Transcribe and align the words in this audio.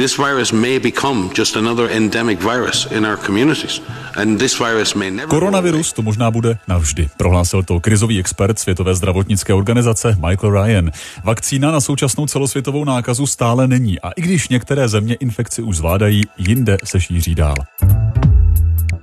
This 0.00 0.16
virus 0.16 0.52
may 0.52 0.78
become 0.78 1.28
just 1.36 1.56
another 1.56 1.90
endemic 1.90 2.40
virus 2.40 2.88
in 2.92 3.04
our 3.04 3.16
communities. 3.26 3.82
And 4.16 4.38
this 4.38 4.58
virus 4.58 4.94
may 4.94 5.10
never 5.10 5.28
Koronavirus 5.28 5.92
to 5.92 6.02
možná 6.02 6.30
bude 6.30 6.56
navždy, 6.68 7.08
prohlásil 7.16 7.62
to 7.62 7.80
krizový 7.80 8.20
expert 8.20 8.58
Světové 8.58 8.94
zdravotnické 8.94 9.54
organizace 9.54 10.16
Michael 10.28 10.64
Ryan. 10.64 10.90
Vakcína 11.24 11.70
na 11.70 11.80
současnou 11.80 12.26
celosvětovou 12.26 12.84
nákazu 12.84 13.26
stále 13.26 13.68
není 13.68 14.00
a 14.00 14.10
i 14.10 14.22
když 14.22 14.48
některé 14.48 14.88
země 14.88 15.14
infekci 15.14 15.62
už 15.62 15.76
zvládají, 15.76 16.22
jinde 16.38 16.76
se 16.84 17.00
šíří 17.00 17.34
dál. 17.34 17.56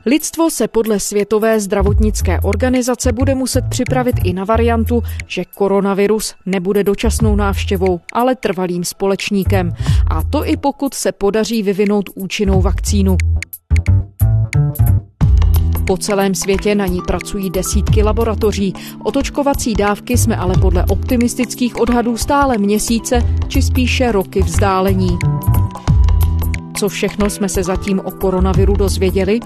Lidstvo 0.08 0.50
se 0.50 0.68
podle 0.68 1.00
Světové 1.00 1.60
zdravotnické 1.60 2.40
organizace 2.40 3.12
bude 3.12 3.36
muset 3.36 3.64
připravit 3.70 4.16
i 4.24 4.34
na 4.34 4.46
variantu, 4.46 5.04
že 5.28 5.46
koronavirus 5.46 6.36
nebude 6.46 6.84
dočasnou 6.84 7.36
návštěvou, 7.36 8.00
ale 8.14 8.36
trvalým 8.36 8.84
společníkem. 8.84 9.74
A 10.08 10.24
to 10.24 10.46
i 10.46 10.58
pokud 10.58 10.94
se 10.94 11.12
podaří 11.12 11.64
vyvinout 11.64 12.10
účinnou 12.16 12.62
vakcínu. 12.62 13.18
Po 15.88 15.98
celém 15.98 16.36
světě 16.36 16.76
na 16.76 16.86
ní 16.86 17.02
pracují 17.08 17.50
desítky 17.50 18.04
laboratoří. 18.04 18.74
Otočkovací 19.04 19.74
dávky 19.74 20.18
jsme 20.18 20.38
ale 20.38 20.54
podle 20.62 20.86
optimistických 20.86 21.80
odhadů 21.80 22.18
stále 22.18 22.58
měsíce, 22.58 23.22
či 23.48 23.62
spíše 23.62 24.12
roky 24.12 24.42
vzdálení. 24.42 25.18
Co 26.78 26.90
všechno 26.90 27.30
jsme 27.30 27.50
se 27.50 27.64
zatím 27.64 28.00
o 28.00 28.12
koronaviru 28.12 28.74
dozvěděli? 28.74 29.40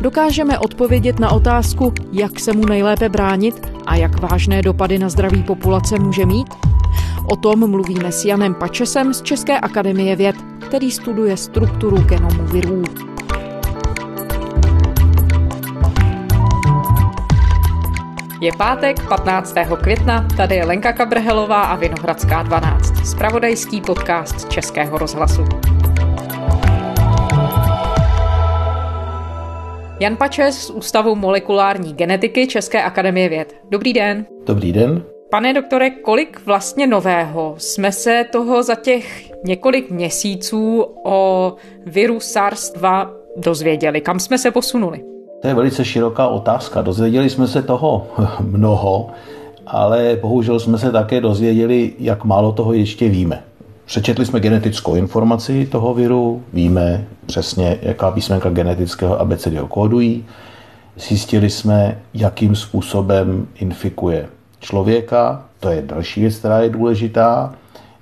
Dokážeme 0.00 0.58
odpovědět 0.58 1.20
na 1.20 1.30
otázku, 1.30 1.94
jak 2.12 2.40
se 2.40 2.52
mu 2.52 2.66
nejlépe 2.66 3.08
bránit 3.08 3.72
a 3.86 3.96
jak 3.96 4.20
vážné 4.20 4.62
dopady 4.62 4.98
na 4.98 5.08
zdraví 5.08 5.42
populace 5.42 5.98
může 5.98 6.26
mít? 6.26 6.46
O 7.24 7.36
tom 7.36 7.70
mluvíme 7.70 8.12
s 8.12 8.24
Janem 8.24 8.54
Pačesem 8.54 9.14
z 9.14 9.22
České 9.22 9.60
akademie 9.60 10.16
věd, 10.16 10.36
který 10.66 10.90
studuje 10.90 11.36
strukturu 11.36 11.96
genomu 11.96 12.44
virů. 12.44 12.82
Je 18.40 18.52
pátek 18.58 19.08
15. 19.08 19.54
května, 19.82 20.28
tady 20.36 20.54
je 20.54 20.66
Lenka 20.66 20.92
Kabrhelová 20.92 21.62
a 21.62 21.76
Vinohradská 21.76 22.42
12, 22.42 23.06
spravodajský 23.06 23.80
podcast 23.80 24.48
Českého 24.48 24.98
rozhlasu. 24.98 25.44
Jan 30.00 30.16
Pačes 30.16 30.66
z 30.66 30.70
Ústavu 30.70 31.14
molekulární 31.14 31.92
genetiky 31.92 32.46
České 32.46 32.82
akademie 32.82 33.28
věd. 33.28 33.54
Dobrý 33.70 33.92
den. 33.92 34.26
Dobrý 34.46 34.72
den. 34.72 35.02
Pane 35.30 35.54
doktore, 35.54 35.90
kolik 35.90 36.40
vlastně 36.46 36.86
nového 36.86 37.54
jsme 37.58 37.92
se 37.92 38.24
toho 38.32 38.62
za 38.62 38.74
těch 38.74 39.32
několik 39.44 39.90
měsíců 39.90 40.84
o 41.04 41.52
viru 41.86 42.18
SARS-2 42.18 43.08
dozvěděli? 43.36 44.00
Kam 44.00 44.18
jsme 44.20 44.38
se 44.38 44.50
posunuli? 44.50 45.04
To 45.42 45.48
je 45.48 45.54
velice 45.54 45.84
široká 45.84 46.28
otázka. 46.28 46.82
Dozvěděli 46.82 47.30
jsme 47.30 47.46
se 47.48 47.62
toho 47.62 48.06
mnoho, 48.40 49.10
ale 49.66 50.18
bohužel 50.22 50.60
jsme 50.60 50.78
se 50.78 50.92
také 50.92 51.20
dozvěděli, 51.20 51.92
jak 51.98 52.24
málo 52.24 52.52
toho 52.52 52.72
ještě 52.72 53.08
víme. 53.08 53.42
Přečetli 53.86 54.26
jsme 54.26 54.40
genetickou 54.40 54.94
informaci 54.94 55.66
toho 55.66 55.94
viru, 55.94 56.42
víme 56.52 57.06
přesně, 57.26 57.78
jaká 57.82 58.10
písmenka 58.10 58.50
genetického 58.50 59.20
abecedy 59.20 59.58
kódují. 59.68 60.24
Zjistili 60.96 61.50
jsme, 61.50 61.98
jakým 62.14 62.56
způsobem 62.56 63.46
infikuje 63.54 64.28
člověka, 64.60 65.44
to 65.60 65.68
je 65.68 65.82
další 65.82 66.20
věc, 66.20 66.36
která 66.36 66.60
je 66.60 66.70
důležitá. 66.70 67.54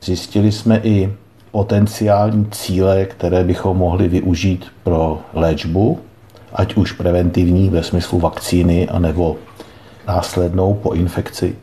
Zjistili 0.02 0.52
jsme 0.52 0.80
i 0.82 1.12
potenciální 1.50 2.46
cíle, 2.50 3.04
které 3.04 3.44
bychom 3.44 3.76
mohli 3.76 4.08
využít 4.08 4.66
pro 4.82 5.20
léčbu, 5.32 5.98
ať 6.52 6.74
už 6.74 6.92
preventivní 6.92 7.68
ve 7.68 7.82
smyslu 7.82 8.18
vakcíny, 8.18 8.88
anebo 8.88 9.36
následnou 10.08 10.74
po 10.74 10.92
infekci. 10.92 11.56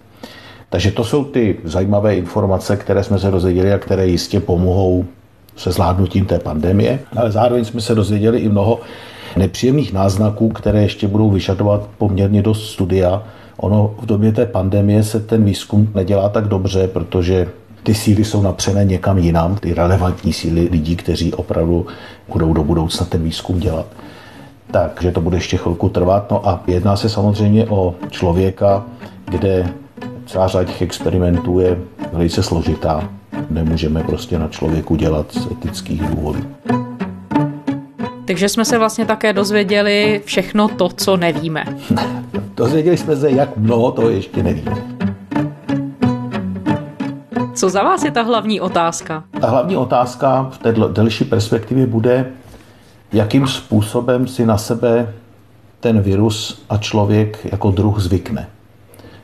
Takže 0.72 0.92
to 0.92 1.04
jsou 1.04 1.24
ty 1.24 1.58
zajímavé 1.64 2.16
informace, 2.16 2.78
které 2.78 3.04
jsme 3.04 3.20
se 3.20 3.32
dozvěděli 3.32 3.74
a 3.74 3.78
které 3.78 4.08
jistě 4.08 4.40
pomohou 4.40 5.06
se 5.56 5.72
zvládnutím 5.72 6.26
té 6.26 6.40
pandemie. 6.40 7.00
Ale 7.18 7.32
zároveň 7.32 7.66
jsme 7.66 7.82
se 7.82 7.96
dozvěděli 7.96 8.40
i 8.40 8.50
mnoho 8.50 8.80
nepříjemných 9.38 9.94
náznaků, 9.94 10.50
které 10.50 10.82
ještě 10.82 11.08
budou 11.08 11.30
vyžadovat 11.30 11.90
poměrně 11.98 12.42
dost 12.42 12.72
studia. 12.72 13.24
Ono 13.58 13.96
v 14.02 14.06
době 14.06 14.32
té 14.32 14.46
pandemie 14.46 15.04
se 15.04 15.20
ten 15.20 15.44
výzkum 15.44 15.92
nedělá 15.96 16.30
tak 16.30 16.48
dobře, 16.48 16.88
protože 16.88 17.48
ty 17.84 17.94
síly 17.94 18.24
jsou 18.24 18.42
napřené 18.42 18.86
někam 18.86 19.18
jinam, 19.18 19.56
ty 19.56 19.74
relevantní 19.74 20.34
síly 20.34 20.68
lidí, 20.72 20.96
kteří 20.96 21.34
opravdu 21.34 21.88
budou 22.32 22.54
do 22.54 22.64
budoucna 22.64 23.06
ten 23.06 23.24
výzkum 23.24 23.60
dělat. 23.60 23.86
Takže 24.72 25.12
to 25.12 25.22
bude 25.22 25.38
ještě 25.38 25.58
chvilku 25.58 25.90
trvat. 25.90 26.32
No 26.32 26.50
a 26.50 26.64
jedná 26.68 26.96
se 26.96 27.10
samozřejmě 27.10 27.66
o 27.66 27.96
člověka, 28.10 28.86
kde 29.26 29.74
celá 30.26 30.48
řada 30.48 30.64
těch 30.64 30.82
experimentů 30.82 31.60
je 31.60 31.80
velice 32.14 32.44
složitá. 32.44 33.10
Nemůžeme 33.50 34.04
prostě 34.04 34.40
na 34.40 34.48
člověku 34.48 34.96
dělat 34.96 35.34
z 35.34 35.52
etických 35.52 36.02
důvodů. 36.02 36.40
Takže 38.26 38.50
jsme 38.50 38.66
se 38.66 38.78
vlastně 38.78 39.06
také 39.06 39.34
dozvěděli 39.34 40.22
všechno 40.26 40.68
to, 40.68 40.90
co 40.90 41.18
nevíme. 41.18 41.66
dozvěděli 42.56 42.98
jsme 42.98 43.16
se, 43.16 43.32
jak 43.32 43.58
mnoho 43.58 43.92
toho 43.92 44.10
ještě 44.10 44.44
nevíme. 44.44 44.76
Co 47.54 47.70
za 47.70 47.84
vás 47.84 48.04
je 48.04 48.12
ta 48.12 48.22
hlavní 48.22 48.62
otázka? 48.62 49.24
Ta 49.42 49.50
hlavní 49.50 49.78
otázka 49.78 50.50
v 50.52 50.58
té 50.58 50.74
delší 50.92 51.26
perspektivě 51.26 51.88
bude, 51.88 52.32
jakým 53.14 53.48
způsobem 53.48 54.28
si 54.28 54.46
na 54.46 54.58
sebe 54.58 55.14
ten 55.80 56.02
virus 56.02 56.66
a 56.70 56.78
člověk 56.78 57.48
jako 57.52 57.72
druh 57.72 58.00
zvykne 58.00 58.48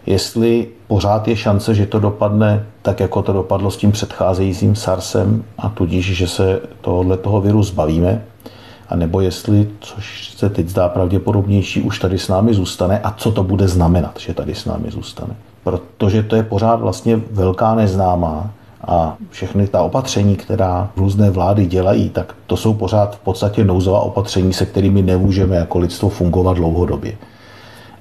jestli 0.07 0.67
pořád 0.87 1.27
je 1.27 1.35
šance, 1.35 1.75
že 1.75 1.85
to 1.85 1.99
dopadne 1.99 2.65
tak, 2.81 2.99
jako 2.99 3.21
to 3.21 3.33
dopadlo 3.33 3.71
s 3.71 3.77
tím 3.77 3.91
předcházejícím 3.91 4.75
SARSem 4.75 5.43
a 5.57 5.69
tudíž, 5.69 6.17
že 6.17 6.27
se 6.27 6.61
tohle 6.81 7.17
toho 7.17 7.41
viru 7.41 7.63
zbavíme, 7.63 8.23
a 8.89 8.95
nebo 8.95 9.21
jestli, 9.21 9.69
což 9.79 10.33
se 10.37 10.49
teď 10.49 10.67
zdá 10.67 10.89
pravděpodobnější, 10.89 11.81
už 11.81 11.99
tady 11.99 12.17
s 12.17 12.27
námi 12.27 12.53
zůstane 12.53 12.99
a 12.99 13.11
co 13.11 13.31
to 13.31 13.43
bude 13.43 13.67
znamenat, 13.67 14.19
že 14.19 14.33
tady 14.33 14.55
s 14.55 14.65
námi 14.65 14.91
zůstane. 14.91 15.35
Protože 15.63 16.23
to 16.23 16.35
je 16.35 16.43
pořád 16.43 16.75
vlastně 16.75 17.21
velká 17.31 17.75
neznámá 17.75 18.51
a 18.87 19.17
všechny 19.29 19.67
ta 19.67 19.81
opatření, 19.81 20.35
která 20.35 20.89
různé 20.95 21.29
vlády 21.29 21.65
dělají, 21.65 22.09
tak 22.09 22.35
to 22.47 22.57
jsou 22.57 22.73
pořád 22.73 23.15
v 23.15 23.19
podstatě 23.19 23.63
nouzová 23.63 23.99
opatření, 23.99 24.53
se 24.53 24.65
kterými 24.65 25.01
nemůžeme 25.01 25.55
jako 25.55 25.79
lidstvo 25.79 26.09
fungovat 26.09 26.57
dlouhodobě. 26.57 27.17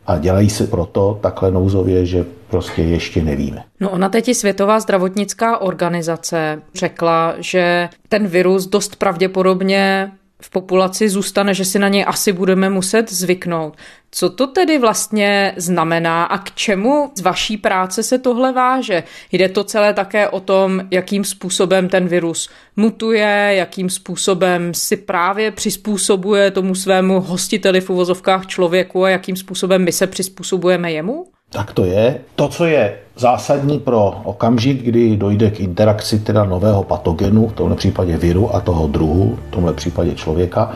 A 0.07 0.19
dělají 0.19 0.51
se 0.51 0.67
proto 0.67 1.19
takhle 1.23 1.51
nouzově, 1.51 2.07
že 2.07 2.25
prostě 2.51 2.83
ještě 2.83 3.23
nevíme. 3.23 3.65
No 3.81 3.91
ona 3.91 4.09
teď 4.09 4.35
Světová 4.35 4.81
zdravotnická 4.81 5.59
organizace 5.59 6.63
řekla, 6.75 7.35
že 7.39 7.89
ten 8.09 8.27
virus 8.27 8.67
dost 8.67 8.97
pravděpodobně 8.97 10.13
v 10.43 10.51
populaci 10.51 11.09
zůstane, 11.09 11.55
že 11.55 11.65
si 11.65 11.79
na 11.79 11.89
něj 11.89 12.05
asi 12.09 12.33
budeme 12.33 12.71
muset 12.71 13.13
zvyknout. 13.13 13.77
Co 14.11 14.31
to 14.31 14.47
tedy 14.47 14.79
vlastně 14.79 15.55
znamená 15.57 16.25
a 16.25 16.39
k 16.39 16.55
čemu 16.55 17.13
z 17.15 17.21
vaší 17.21 17.57
práce 17.57 18.03
se 18.03 18.19
tohle 18.19 18.53
váže? 18.53 19.03
Jde 19.33 19.49
to 19.49 19.65
celé 19.65 19.95
také 19.95 20.29
o 20.29 20.41
tom, 20.41 20.81
jakým 20.91 21.25
způsobem 21.25 21.89
ten 21.89 22.09
virus 22.09 22.51
mutuje, 22.77 23.53
jakým 23.57 23.91
způsobem 23.91 24.75
si 24.75 24.97
právě 24.97 25.51
přizpůsobuje 25.51 26.51
tomu 26.51 26.75
svému 26.75 27.21
hostiteli 27.21 27.81
v 27.81 27.91
uvozovkách 27.91 28.47
člověku 28.47 29.05
a 29.05 29.11
jakým 29.11 29.37
způsobem 29.37 29.85
my 29.85 29.93
se 29.93 30.07
přizpůsobujeme 30.07 30.93
jemu? 30.93 31.36
Tak 31.57 31.73
to 31.73 31.85
je. 31.85 32.17
To, 32.35 32.49
co 32.49 32.65
je 32.65 32.95
zásadní 33.17 33.79
pro 33.79 34.21
okamžik, 34.25 34.83
kdy 34.83 35.17
dojde 35.17 35.51
k 35.51 35.61
interakci 35.61 36.19
teda 36.19 36.45
nového 36.45 36.85
patogenu, 36.85 37.49
v 37.49 37.53
tomhle 37.53 37.77
případě 37.77 38.17
viru 38.17 38.55
a 38.55 38.61
toho 38.61 38.87
druhu, 38.87 39.39
v 39.49 39.51
tomhle 39.51 39.73
případě 39.73 40.15
člověka, 40.15 40.73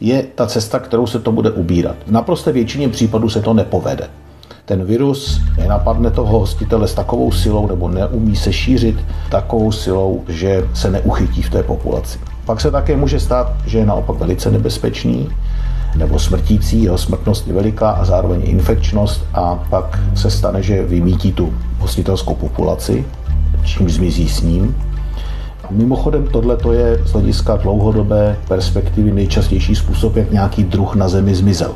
je 0.00 0.22
ta 0.34 0.46
cesta, 0.46 0.78
kterou 0.78 1.06
se 1.06 1.18
to 1.18 1.32
bude 1.32 1.50
ubírat. 1.50 1.96
V 2.06 2.10
naprosté 2.10 2.52
většině 2.52 2.88
případů 2.88 3.28
se 3.28 3.42
to 3.42 3.54
nepovede. 3.54 4.08
Ten 4.64 4.84
virus 4.84 5.40
nenapadne 5.58 6.10
toho 6.10 6.38
hostitele 6.38 6.88
s 6.88 6.94
takovou 6.94 7.32
silou 7.32 7.66
nebo 7.66 7.88
neumí 7.88 8.36
se 8.36 8.52
šířit 8.52 8.96
takovou 9.30 9.72
silou, 9.72 10.24
že 10.28 10.68
se 10.74 10.90
neuchytí 10.90 11.42
v 11.42 11.50
té 11.50 11.62
populaci. 11.62 12.18
Pak 12.44 12.60
se 12.60 12.70
také 12.70 12.96
může 12.96 13.20
stát, 13.20 13.52
že 13.66 13.78
je 13.78 13.86
naopak 13.86 14.16
velice 14.16 14.50
nebezpečný, 14.50 15.28
nebo 15.96 16.18
smrtící, 16.18 16.82
jeho 16.82 16.98
smrtnost 16.98 17.46
je 17.46 17.54
veliká 17.54 17.90
a 17.90 18.04
zároveň 18.04 18.40
infekčnost 18.44 19.24
a 19.34 19.54
pak 19.70 20.00
se 20.14 20.30
stane, 20.30 20.62
že 20.62 20.82
vymítí 20.82 21.32
tu 21.32 21.54
hostitelskou 21.78 22.34
populaci, 22.34 23.04
čím 23.64 23.90
zmizí 23.90 24.28
s 24.28 24.42
ním. 24.42 24.76
Mimochodem 25.70 26.26
tohle 26.26 26.56
je 26.72 27.00
z 27.04 27.12
hlediska 27.12 27.56
dlouhodobé 27.56 28.36
perspektivy 28.48 29.12
nejčastější 29.12 29.74
způsob, 29.74 30.16
jak 30.16 30.30
nějaký 30.30 30.64
druh 30.64 30.94
na 30.94 31.08
Zemi 31.08 31.34
zmizel. 31.34 31.74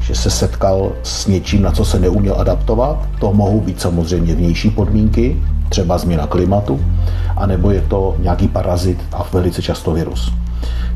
Že 0.00 0.14
se 0.14 0.30
setkal 0.30 0.92
s 1.02 1.26
něčím, 1.26 1.62
na 1.62 1.72
co 1.72 1.84
se 1.84 2.00
neuměl 2.00 2.40
adaptovat. 2.40 3.08
To 3.20 3.32
mohou 3.32 3.60
být 3.60 3.80
samozřejmě 3.80 4.34
vnější 4.34 4.70
podmínky, 4.70 5.36
třeba 5.68 5.98
změna 5.98 6.26
klimatu, 6.26 6.80
anebo 7.36 7.70
je 7.70 7.80
to 7.80 8.16
nějaký 8.18 8.48
parazit 8.48 8.98
a 9.12 9.26
velice 9.32 9.62
často 9.62 9.92
virus. 9.92 10.32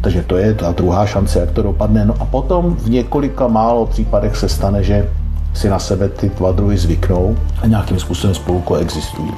Takže 0.01 0.23
to 0.23 0.37
je 0.37 0.55
ta 0.55 0.73
druhá 0.73 1.07
šance, 1.07 1.41
jak 1.41 1.51
to 1.51 1.63
dopadne. 1.63 2.05
No 2.05 2.15
a 2.21 2.25
potom 2.25 2.77
v 2.77 2.91
několika 2.91 3.49
málo 3.49 3.87
případech 3.87 4.37
se 4.37 4.49
stane, 4.49 4.83
že 4.83 5.09
si 5.55 5.69
na 5.69 5.79
sebe 5.79 6.09
ty 6.09 6.29
dva 6.29 6.53
druhy 6.53 6.77
zvyknou 6.77 7.37
a 7.63 7.67
nějakým 7.67 7.99
způsobem 8.01 8.35
spolu 8.35 8.61
koexistují. 8.61 9.33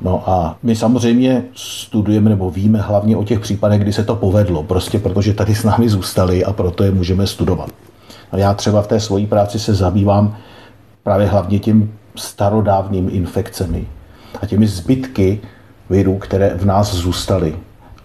No 0.00 0.30
a 0.30 0.56
my 0.62 0.76
samozřejmě 0.76 1.42
studujeme 1.54 2.30
nebo 2.30 2.50
víme 2.50 2.80
hlavně 2.80 3.16
o 3.16 3.24
těch 3.24 3.40
případech, 3.40 3.80
kdy 3.80 3.92
se 3.92 4.04
to 4.04 4.16
povedlo, 4.16 4.62
prostě 4.62 4.98
protože 4.98 5.34
tady 5.34 5.54
s 5.54 5.64
námi 5.64 5.88
zůstali 5.88 6.44
a 6.44 6.52
proto 6.52 6.84
je 6.84 6.90
můžeme 6.90 7.26
studovat. 7.26 7.70
A 8.32 8.36
já 8.36 8.54
třeba 8.54 8.82
v 8.82 8.86
té 8.86 9.00
svojí 9.00 9.26
práci 9.26 9.58
se 9.58 9.74
zabývám 9.74 10.36
právě 11.02 11.26
hlavně 11.26 11.58
tím 11.58 11.94
starodávným 12.16 13.08
infekcemi 13.12 13.86
a 14.42 14.46
těmi 14.46 14.66
zbytky 14.66 15.40
virů, 15.90 16.18
které 16.18 16.54
v 16.54 16.64
nás 16.64 16.94
zůstaly. 16.94 17.56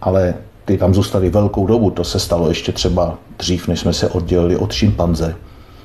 Ale 0.02 0.34
ty 0.68 0.78
tam 0.78 0.94
zůstaly 0.94 1.30
velkou 1.30 1.68
dobu, 1.68 1.92
to 1.92 2.04
se 2.04 2.20
stalo 2.20 2.50
ještě 2.50 2.72
třeba 2.72 3.18
dřív, 3.38 3.68
než 3.68 3.80
jsme 3.80 3.94
se 3.94 4.10
oddělili 4.10 4.58
od 4.58 4.72
šimpanze, 4.72 5.36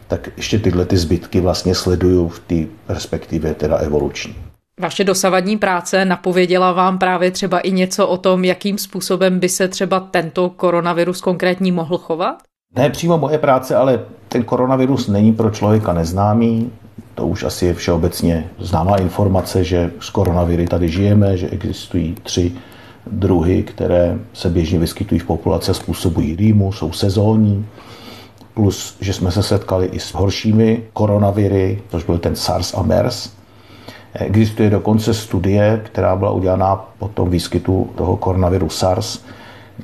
tak 0.08 0.28
ještě 0.36 0.58
tyhle 0.58 0.84
ty 0.84 0.96
zbytky 0.96 1.40
vlastně 1.40 1.74
sleduju 1.74 2.28
v 2.28 2.38
té 2.38 2.54
perspektivě 2.86 3.54
teda 3.54 3.76
evoluční. 3.76 4.34
Vaše 4.80 5.04
dosavadní 5.04 5.58
práce 5.58 6.04
napověděla 6.04 6.72
vám 6.72 6.98
právě 6.98 7.30
třeba 7.30 7.60
i 7.60 7.70
něco 7.70 8.08
o 8.08 8.16
tom, 8.16 8.44
jakým 8.44 8.78
způsobem 8.78 9.38
by 9.38 9.48
se 9.48 9.68
třeba 9.68 10.00
tento 10.00 10.50
koronavirus 10.50 11.20
konkrétní 11.20 11.72
mohl 11.72 11.98
chovat? 11.98 12.36
Ne 12.76 12.90
přímo 12.90 13.18
moje 13.18 13.38
práce, 13.38 13.76
ale 13.76 14.00
ten 14.28 14.44
koronavirus 14.44 15.08
není 15.08 15.32
pro 15.32 15.50
člověka 15.50 15.92
neznámý. 15.92 16.70
To 17.14 17.26
už 17.26 17.42
asi 17.42 17.66
je 17.66 17.74
všeobecně 17.74 18.50
známá 18.58 18.96
informace, 18.96 19.64
že 19.64 19.90
s 20.00 20.10
koronaviry 20.10 20.66
tady 20.66 20.88
žijeme, 20.88 21.36
že 21.36 21.48
existují 21.48 22.14
tři 22.22 22.52
druhy, 23.06 23.62
které 23.62 24.18
se 24.32 24.50
běžně 24.50 24.78
vyskytují 24.78 25.18
v 25.18 25.26
populaci 25.26 25.74
způsobují 25.74 26.36
rýmu, 26.36 26.72
jsou 26.72 26.92
sezónní. 26.92 27.66
Plus, 28.54 28.96
že 29.00 29.12
jsme 29.12 29.30
se 29.30 29.42
setkali 29.42 29.86
i 29.86 30.00
s 30.00 30.14
horšími 30.14 30.82
koronaviry, 30.92 31.82
což 31.88 32.04
byl 32.04 32.18
ten 32.18 32.36
SARS 32.36 32.74
a 32.74 32.82
MERS. 32.82 33.30
Existuje 34.14 34.70
dokonce 34.70 35.14
studie, 35.14 35.80
která 35.84 36.16
byla 36.16 36.30
udělána 36.30 36.76
po 36.98 37.08
tom 37.08 37.30
výskytu 37.30 37.90
toho 37.94 38.16
koronaviru 38.16 38.68
SARS, 38.68 39.24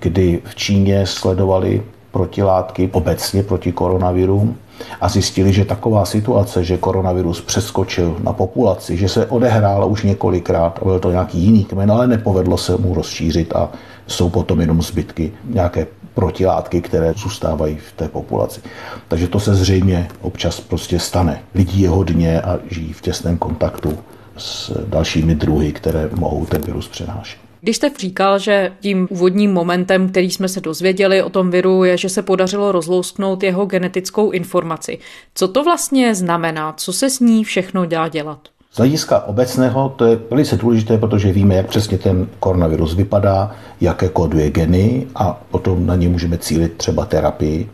kdy 0.01 0.41
v 0.45 0.55
Číně 0.55 1.07
sledovali 1.07 1.83
protilátky 2.11 2.91
obecně 2.93 3.43
proti 3.43 3.73
koronaviru 3.73 4.57
a 5.01 5.09
zjistili, 5.09 5.53
že 5.53 5.65
taková 5.65 6.05
situace, 6.05 6.65
že 6.65 6.77
koronavirus 6.77 7.41
přeskočil 7.41 8.17
na 8.23 8.33
populaci, 8.33 8.97
že 8.97 9.09
se 9.09 9.27
odehrála 9.27 9.87
už 9.87 10.03
několikrát 10.03 10.79
a 10.83 10.85
byl 10.85 11.01
to 11.01 11.11
nějaký 11.11 11.39
jiný 11.39 11.65
kmen, 11.65 11.93
ale 11.93 12.07
nepovedlo 12.07 12.57
se 12.59 12.77
mu 12.77 12.95
rozšířit 12.95 13.57
a 13.57 13.71
jsou 14.07 14.31
potom 14.31 14.61
jenom 14.61 14.83
zbytky 14.83 15.33
nějaké 15.45 15.87
protilátky, 16.15 16.81
které 16.81 17.13
zůstávají 17.17 17.77
v 17.77 17.93
té 17.93 18.09
populaci. 18.09 18.61
Takže 19.09 19.29
to 19.29 19.41
se 19.41 19.55
zřejmě 19.55 20.09
občas 20.21 20.61
prostě 20.61 20.99
stane. 20.99 21.41
Lidí 21.55 21.81
je 21.81 21.89
hodně 21.89 22.41
a 22.41 22.59
žijí 22.71 22.93
v 22.93 23.01
těsném 23.01 23.39
kontaktu 23.39 23.99
s 24.37 24.73
dalšími 24.87 25.35
druhy, 25.35 25.73
které 25.73 26.11
mohou 26.17 26.47
ten 26.47 26.63
virus 26.63 26.89
přenášet. 26.89 27.48
Když 27.61 27.77
jste 27.77 27.91
říkal, 27.99 28.39
že 28.39 28.73
tím 28.81 29.09
úvodním 29.11 29.53
momentem, 29.53 30.09
který 30.09 30.31
jsme 30.31 30.49
se 30.49 30.61
dozvěděli 30.61 31.23
o 31.23 31.31
tom 31.31 31.51
viru, 31.51 31.85
je, 31.85 31.97
že 31.97 32.09
se 32.09 32.23
podařilo 32.23 32.73
rozlousknout 32.73 33.43
jeho 33.43 33.67
genetickou 33.67 34.31
informaci. 34.31 34.99
Co 35.35 35.49
to 35.49 35.65
vlastně 35.65 36.15
znamená? 36.15 36.73
Co 36.77 36.93
se 36.93 37.11
s 37.11 37.21
ní 37.21 37.45
všechno 37.45 37.87
dá 37.87 38.09
dělat? 38.09 38.39
Z 38.73 38.77
hlediska 38.77 39.25
obecného 39.25 39.89
to 39.89 40.05
je 40.05 40.19
velice 40.31 40.57
důležité, 40.57 40.99
protože 40.99 41.33
víme, 41.33 41.55
jak 41.55 41.67
přesně 41.67 41.99
ten 41.99 42.29
koronavirus 42.41 42.95
vypadá, 42.95 43.51
jaké 43.81 44.09
kóduje 44.09 44.51
geny 44.51 45.07
a 45.15 45.41
potom 45.51 45.87
na 45.87 45.95
ně 45.95 46.09
můžeme 46.09 46.39
cílit 46.39 46.77
třeba 46.77 47.05
terapii. 47.05 47.71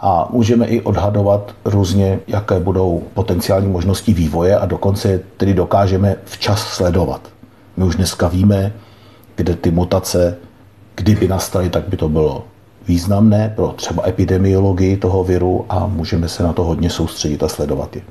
A 0.00 0.28
můžeme 0.30 0.66
i 0.66 0.80
odhadovat 0.80 1.54
různě, 1.64 2.20
jaké 2.28 2.60
budou 2.60 3.02
potenciální 3.14 3.68
možnosti 3.68 4.12
vývoje 4.12 4.58
a 4.58 4.66
dokonce 4.66 5.20
tedy 5.36 5.54
dokážeme 5.54 6.16
včas 6.24 6.68
sledovat. 6.68 7.28
My 7.76 7.84
už 7.84 7.96
dneska 7.96 8.28
víme, 8.28 8.72
kde 9.36 9.56
ty 9.56 9.70
mutace, 9.70 10.36
kdyby 10.94 11.28
nastaly, 11.28 11.70
tak 11.70 11.88
by 11.88 11.96
to 11.96 12.08
bylo 12.08 12.44
významné 12.88 13.52
pro 13.56 13.68
třeba 13.68 14.08
epidemiologii 14.08 14.96
toho 14.96 15.24
viru 15.24 15.64
a 15.68 15.86
můžeme 15.86 16.28
se 16.28 16.42
na 16.42 16.52
to 16.52 16.64
hodně 16.64 16.90
soustředit 16.90 17.42
a 17.42 17.48
sledovat 17.48 17.96
je. 17.96 18.02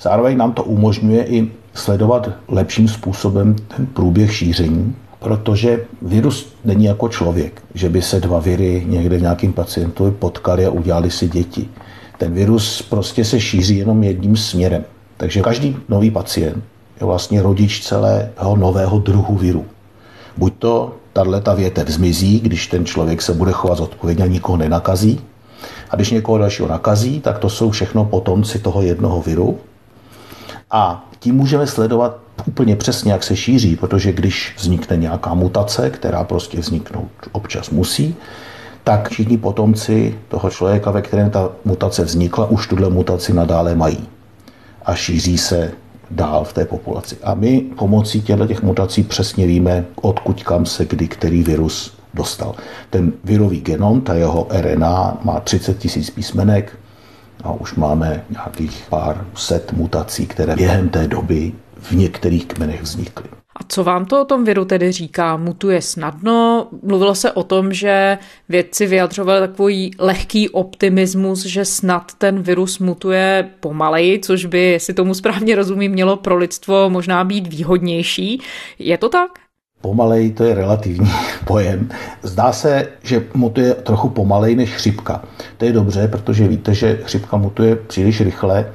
Zároveň 0.00 0.36
nám 0.36 0.52
to 0.52 0.62
umožňuje 0.62 1.26
i 1.26 1.52
sledovat 1.74 2.30
lepším 2.48 2.88
způsobem 2.88 3.56
ten 3.76 3.86
průběh 3.86 4.34
šíření, 4.36 4.96
protože 5.18 5.84
virus 6.02 6.54
není 6.64 6.84
jako 6.84 7.08
člověk, 7.08 7.62
že 7.74 7.88
by 7.88 8.02
se 8.02 8.20
dva 8.20 8.40
viry 8.40 8.84
někde 8.86 9.16
v 9.16 9.22
nějakým 9.22 9.52
pacientovi 9.52 10.10
potkali 10.10 10.66
a 10.66 10.70
udělali 10.70 11.10
si 11.10 11.28
děti. 11.28 11.68
Ten 12.18 12.32
virus 12.34 12.82
prostě 12.82 13.24
se 13.24 13.40
šíří 13.40 13.76
jenom 13.76 14.02
jedním 14.02 14.36
směrem. 14.36 14.84
Takže 15.16 15.40
každý 15.40 15.76
nový 15.88 16.10
pacient 16.10 16.64
je 17.00 17.06
vlastně 17.06 17.42
rodič 17.42 17.80
celého 17.80 18.56
nového 18.56 18.98
druhu 18.98 19.34
viru. 19.36 19.64
Buď 20.36 20.54
to 20.58 20.94
tato 21.12 21.56
větev 21.56 21.88
zmizí, 21.88 22.40
když 22.40 22.66
ten 22.66 22.84
člověk 22.86 23.22
se 23.22 23.32
bude 23.32 23.52
chovat 23.52 23.78
zodpovědně 23.78 24.24
a 24.24 24.26
nikoho 24.26 24.56
nenakazí, 24.56 25.20
a 25.90 25.96
když 25.96 26.10
někoho 26.10 26.38
dalšího 26.38 26.68
nakazí, 26.68 27.20
tak 27.20 27.38
to 27.38 27.48
jsou 27.48 27.70
všechno 27.70 28.04
potomci 28.04 28.58
toho 28.58 28.82
jednoho 28.82 29.22
viru. 29.22 29.58
A 30.70 31.08
tím 31.18 31.34
můžeme 31.34 31.66
sledovat 31.66 32.18
úplně 32.46 32.76
přesně, 32.76 33.12
jak 33.12 33.22
se 33.22 33.36
šíří, 33.36 33.76
protože 33.76 34.12
když 34.12 34.54
vznikne 34.58 34.96
nějaká 34.96 35.34
mutace, 35.34 35.90
která 35.90 36.24
prostě 36.24 36.60
vzniknout 36.60 37.10
občas 37.32 37.70
musí, 37.70 38.16
tak 38.84 39.08
všichni 39.08 39.38
potomci 39.38 40.18
toho 40.28 40.50
člověka, 40.50 40.90
ve 40.90 41.02
kterém 41.02 41.30
ta 41.30 41.48
mutace 41.64 42.04
vznikla, 42.04 42.46
už 42.46 42.66
tuhle 42.66 42.90
mutaci 42.90 43.32
nadále 43.32 43.74
mají. 43.74 44.08
A 44.84 44.94
šíří 44.94 45.38
se 45.38 45.72
dál 46.14 46.44
v 46.44 46.52
té 46.52 46.64
populaci. 46.64 47.16
A 47.22 47.34
my 47.34 47.60
pomocí 47.60 48.22
těchto 48.22 48.46
těch 48.46 48.62
mutací 48.62 49.02
přesně 49.02 49.46
víme, 49.46 49.84
odkud 49.94 50.42
kam 50.42 50.66
se 50.66 50.84
kdy 50.84 51.08
který 51.08 51.42
virus 51.42 51.98
dostal. 52.14 52.54
Ten 52.90 53.12
virový 53.24 53.60
genom, 53.60 54.00
ta 54.00 54.14
jeho 54.14 54.46
RNA, 54.50 55.18
má 55.24 55.40
30 55.40 55.78
tisíc 55.78 56.10
písmenek 56.10 56.78
a 57.44 57.52
už 57.52 57.74
máme 57.74 58.24
nějakých 58.30 58.84
pár 58.88 59.26
set 59.34 59.72
mutací, 59.72 60.26
které 60.26 60.56
během 60.56 60.88
té 60.88 61.08
doby 61.08 61.52
v 61.80 61.92
některých 61.92 62.46
kmenech 62.46 62.82
vznikly. 62.82 63.41
A 63.62 63.64
co 63.68 63.84
vám 63.84 64.04
to 64.04 64.22
o 64.22 64.24
tom 64.24 64.44
viru 64.44 64.64
tedy 64.64 64.92
říká? 64.92 65.36
Mutuje 65.36 65.82
snadno? 65.82 66.68
Mluvilo 66.82 67.14
se 67.14 67.32
o 67.32 67.42
tom, 67.42 67.72
že 67.72 68.18
vědci 68.48 68.86
vyjadřovali 68.86 69.40
takový 69.40 69.90
lehký 69.98 70.48
optimismus, 70.48 71.44
že 71.44 71.64
snad 71.64 72.12
ten 72.18 72.42
virus 72.42 72.78
mutuje 72.78 73.50
pomaleji, 73.60 74.18
což 74.18 74.44
by, 74.44 74.58
jestli 74.60 74.94
tomu 74.94 75.14
správně 75.14 75.54
rozumím, 75.54 75.92
mělo 75.92 76.16
pro 76.16 76.36
lidstvo 76.36 76.90
možná 76.90 77.24
být 77.24 77.46
výhodnější. 77.46 78.40
Je 78.78 78.98
to 78.98 79.08
tak? 79.08 79.30
Pomalej 79.80 80.32
to 80.32 80.44
je 80.44 80.54
relativní 80.54 81.10
pojem. 81.44 81.88
Zdá 82.22 82.52
se, 82.52 82.88
že 83.02 83.24
mutuje 83.34 83.74
trochu 83.74 84.08
pomalej 84.08 84.56
než 84.56 84.70
chřipka. 84.70 85.22
To 85.56 85.64
je 85.64 85.72
dobře, 85.72 86.08
protože 86.08 86.48
víte, 86.48 86.74
že 86.74 87.00
chřipka 87.04 87.36
mutuje 87.36 87.76
příliš 87.76 88.20
rychle 88.20 88.72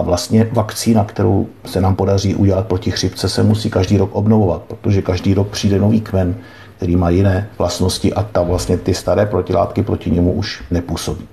a 0.00 0.02
vlastně 0.02 0.48
vakcína, 0.52 1.04
kterou 1.04 1.46
se 1.64 1.80
nám 1.80 1.96
podaří 1.96 2.34
udělat 2.34 2.66
proti 2.66 2.90
chřipce, 2.90 3.28
se 3.28 3.42
musí 3.42 3.70
každý 3.70 3.96
rok 3.96 4.10
obnovovat, 4.12 4.62
protože 4.62 5.02
každý 5.02 5.34
rok 5.34 5.48
přijde 5.48 5.78
nový 5.78 6.00
kmen, 6.00 6.34
který 6.76 6.96
má 6.96 7.10
jiné 7.10 7.48
vlastnosti 7.58 8.14
a 8.14 8.22
ta 8.22 8.42
vlastně 8.42 8.76
ty 8.76 8.94
staré 8.94 9.26
protilátky 9.26 9.82
proti 9.82 10.10
němu 10.10 10.32
už 10.32 10.62
nepůsobí. 10.70 11.28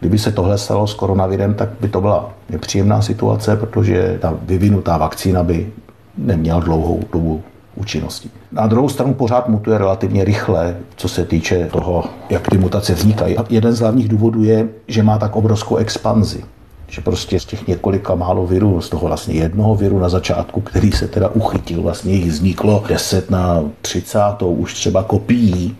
Kdyby 0.00 0.18
se 0.18 0.32
tohle 0.32 0.58
stalo 0.58 0.86
s 0.86 0.94
koronavirem, 0.94 1.54
tak 1.54 1.68
by 1.80 1.88
to 1.88 2.00
byla 2.00 2.32
nepříjemná 2.50 3.02
situace, 3.02 3.56
protože 3.56 4.18
ta 4.20 4.34
vyvinutá 4.42 4.98
vakcína 4.98 5.42
by 5.42 5.72
neměla 6.18 6.60
dlouhou 6.60 7.00
dobu 7.12 7.42
účinnosti. 7.76 8.30
Na 8.52 8.66
druhou 8.66 8.88
stranu 8.88 9.14
pořád 9.14 9.48
mutuje 9.48 9.78
relativně 9.78 10.24
rychle, 10.24 10.76
co 10.96 11.08
se 11.08 11.24
týče 11.24 11.68
toho, 11.72 12.04
jak 12.30 12.48
ty 12.48 12.58
mutace 12.58 12.94
vznikají. 12.94 13.38
A 13.38 13.44
jeden 13.50 13.72
z 13.72 13.80
hlavních 13.80 14.08
důvodů 14.08 14.44
je, 14.44 14.68
že 14.88 15.02
má 15.02 15.18
tak 15.18 15.36
obrovskou 15.36 15.76
expanzi 15.76 16.44
že 16.90 17.00
prostě 17.00 17.40
z 17.40 17.44
těch 17.44 17.66
několika 17.66 18.14
málo 18.14 18.46
virů, 18.46 18.80
z 18.80 18.88
toho 18.88 19.06
vlastně 19.06 19.34
jednoho 19.34 19.74
viru 19.74 19.98
na 19.98 20.08
začátku, 20.08 20.60
který 20.60 20.92
se 20.92 21.08
teda 21.08 21.28
uchytil, 21.28 21.82
vlastně 21.82 22.14
jich 22.14 22.30
vzniklo 22.30 22.84
10 22.88 23.30
na 23.30 23.64
30, 23.82 24.18
už 24.42 24.74
třeba 24.74 25.02
kopií 25.02 25.76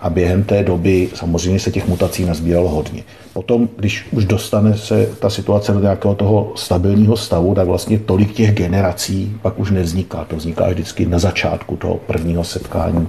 a 0.00 0.10
během 0.10 0.44
té 0.44 0.62
doby 0.62 1.08
samozřejmě 1.14 1.60
se 1.60 1.70
těch 1.70 1.88
mutací 1.88 2.24
nazbíralo 2.24 2.68
hodně. 2.68 3.02
Potom, 3.32 3.68
když 3.76 4.06
už 4.12 4.24
dostane 4.24 4.76
se 4.76 5.08
ta 5.18 5.30
situace 5.30 5.72
do 5.72 5.80
nějakého 5.80 6.14
toho 6.14 6.52
stabilního 6.56 7.16
stavu, 7.16 7.54
tak 7.54 7.66
vlastně 7.66 7.98
tolik 7.98 8.32
těch 8.32 8.54
generací 8.54 9.36
pak 9.42 9.58
už 9.58 9.70
nevzniká. 9.70 10.24
To 10.24 10.36
vzniká 10.36 10.68
vždycky 10.68 11.06
na 11.06 11.18
začátku 11.18 11.76
toho 11.76 11.94
prvního 11.94 12.44
setkání 12.44 13.08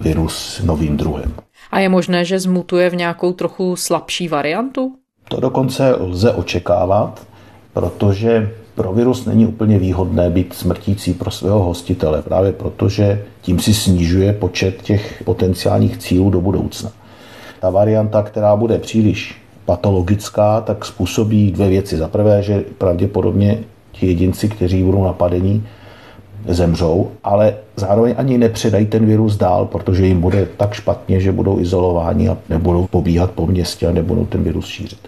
viru 0.00 0.28
s 0.28 0.62
novým 0.62 0.96
druhem. 0.96 1.34
A 1.70 1.80
je 1.80 1.88
možné, 1.88 2.24
že 2.24 2.40
zmutuje 2.40 2.90
v 2.90 2.96
nějakou 2.96 3.32
trochu 3.32 3.76
slabší 3.76 4.28
variantu? 4.28 5.03
To 5.28 5.40
dokonce 5.40 5.94
lze 5.94 6.32
očekávat. 6.32 7.26
protože 7.74 8.50
pro 8.74 8.92
virus 8.92 9.26
není 9.26 9.46
úplně 9.46 9.78
výhodné 9.78 10.30
být 10.30 10.54
smrtící 10.54 11.14
pro 11.14 11.30
svého 11.30 11.62
hostitele, 11.62 12.22
právě 12.22 12.52
protože 12.52 13.24
tím 13.40 13.58
si 13.58 13.74
snižuje 13.74 14.32
počet 14.32 14.82
těch 14.82 15.22
potenciálních 15.24 15.96
cílů 15.96 16.30
do 16.30 16.40
budoucna. 16.40 16.90
Ta 17.60 17.70
varianta, 17.70 18.22
která 18.22 18.56
bude 18.56 18.78
příliš 18.78 19.42
patologická, 19.64 20.60
tak 20.60 20.84
způsobí 20.84 21.50
dvě 21.50 21.68
věci. 21.68 21.96
Za 21.96 22.08
prvé, 22.08 22.42
že 22.42 22.64
pravděpodobně 22.78 23.58
ti 23.92 24.06
jedinci, 24.06 24.48
kteří 24.48 24.82
budou 24.82 25.04
napadení, 25.04 25.66
zemřou, 26.48 27.10
ale 27.24 27.54
zároveň 27.76 28.14
ani 28.18 28.38
nepředají 28.38 28.86
ten 28.86 29.06
virus 29.06 29.36
dál, 29.36 29.66
protože 29.66 30.06
jim 30.06 30.20
bude 30.20 30.48
tak 30.56 30.72
špatně, 30.72 31.20
že 31.20 31.32
budou 31.32 31.60
izolováni 31.60 32.28
a 32.28 32.38
nebudou 32.48 32.86
pobíhat 32.86 33.30
po 33.30 33.46
městě 33.46 33.86
a 33.86 33.92
nebudou 33.92 34.24
ten 34.24 34.42
virus 34.42 34.66
šířit. 34.66 34.98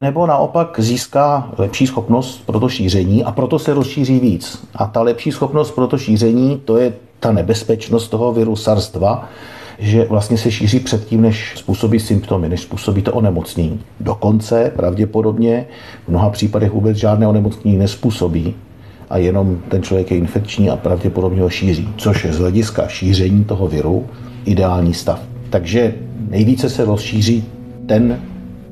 Nebo 0.00 0.26
naopak 0.26 0.74
získá 0.78 1.50
lepší 1.58 1.86
schopnost 1.86 2.46
pro 2.46 2.60
to 2.60 2.68
šíření 2.68 3.24
a 3.24 3.32
proto 3.32 3.58
se 3.58 3.74
rozšíří 3.74 4.20
víc. 4.20 4.68
A 4.74 4.86
ta 4.86 5.02
lepší 5.02 5.32
schopnost 5.32 5.70
pro 5.70 5.86
to 5.86 5.98
šíření, 5.98 6.60
to 6.64 6.76
je 6.76 6.92
ta 7.20 7.32
nebezpečnost 7.32 8.08
toho 8.08 8.32
viru 8.32 8.54
SARS-2, 8.54 9.20
že 9.78 10.04
vlastně 10.04 10.38
se 10.38 10.50
šíří 10.50 10.80
předtím, 10.80 11.22
než 11.22 11.52
způsobí 11.56 12.00
symptomy, 12.00 12.48
než 12.48 12.60
způsobí 12.60 13.02
to 13.02 13.12
onemocnění. 13.12 13.80
Dokonce 14.00 14.72
pravděpodobně 14.76 15.66
v 16.04 16.08
mnoha 16.08 16.30
případech 16.30 16.72
vůbec 16.72 16.96
žádné 16.96 17.28
onemocnění 17.28 17.76
nespůsobí 17.76 18.54
a 19.12 19.18
jenom 19.18 19.58
ten 19.68 19.82
člověk 19.82 20.10
je 20.10 20.16
infekční 20.16 20.70
a 20.70 20.76
pravděpodobně 20.76 21.42
ho 21.42 21.50
šíří, 21.50 21.88
což 21.96 22.24
je 22.24 22.32
z 22.32 22.38
hlediska 22.38 22.88
šíření 22.88 23.44
toho 23.44 23.68
viru 23.68 24.06
ideální 24.44 24.94
stav. 24.94 25.22
Takže 25.50 25.94
nejvíce 26.30 26.70
se 26.70 26.84
rozšíří 26.84 27.44
ten 27.86 28.20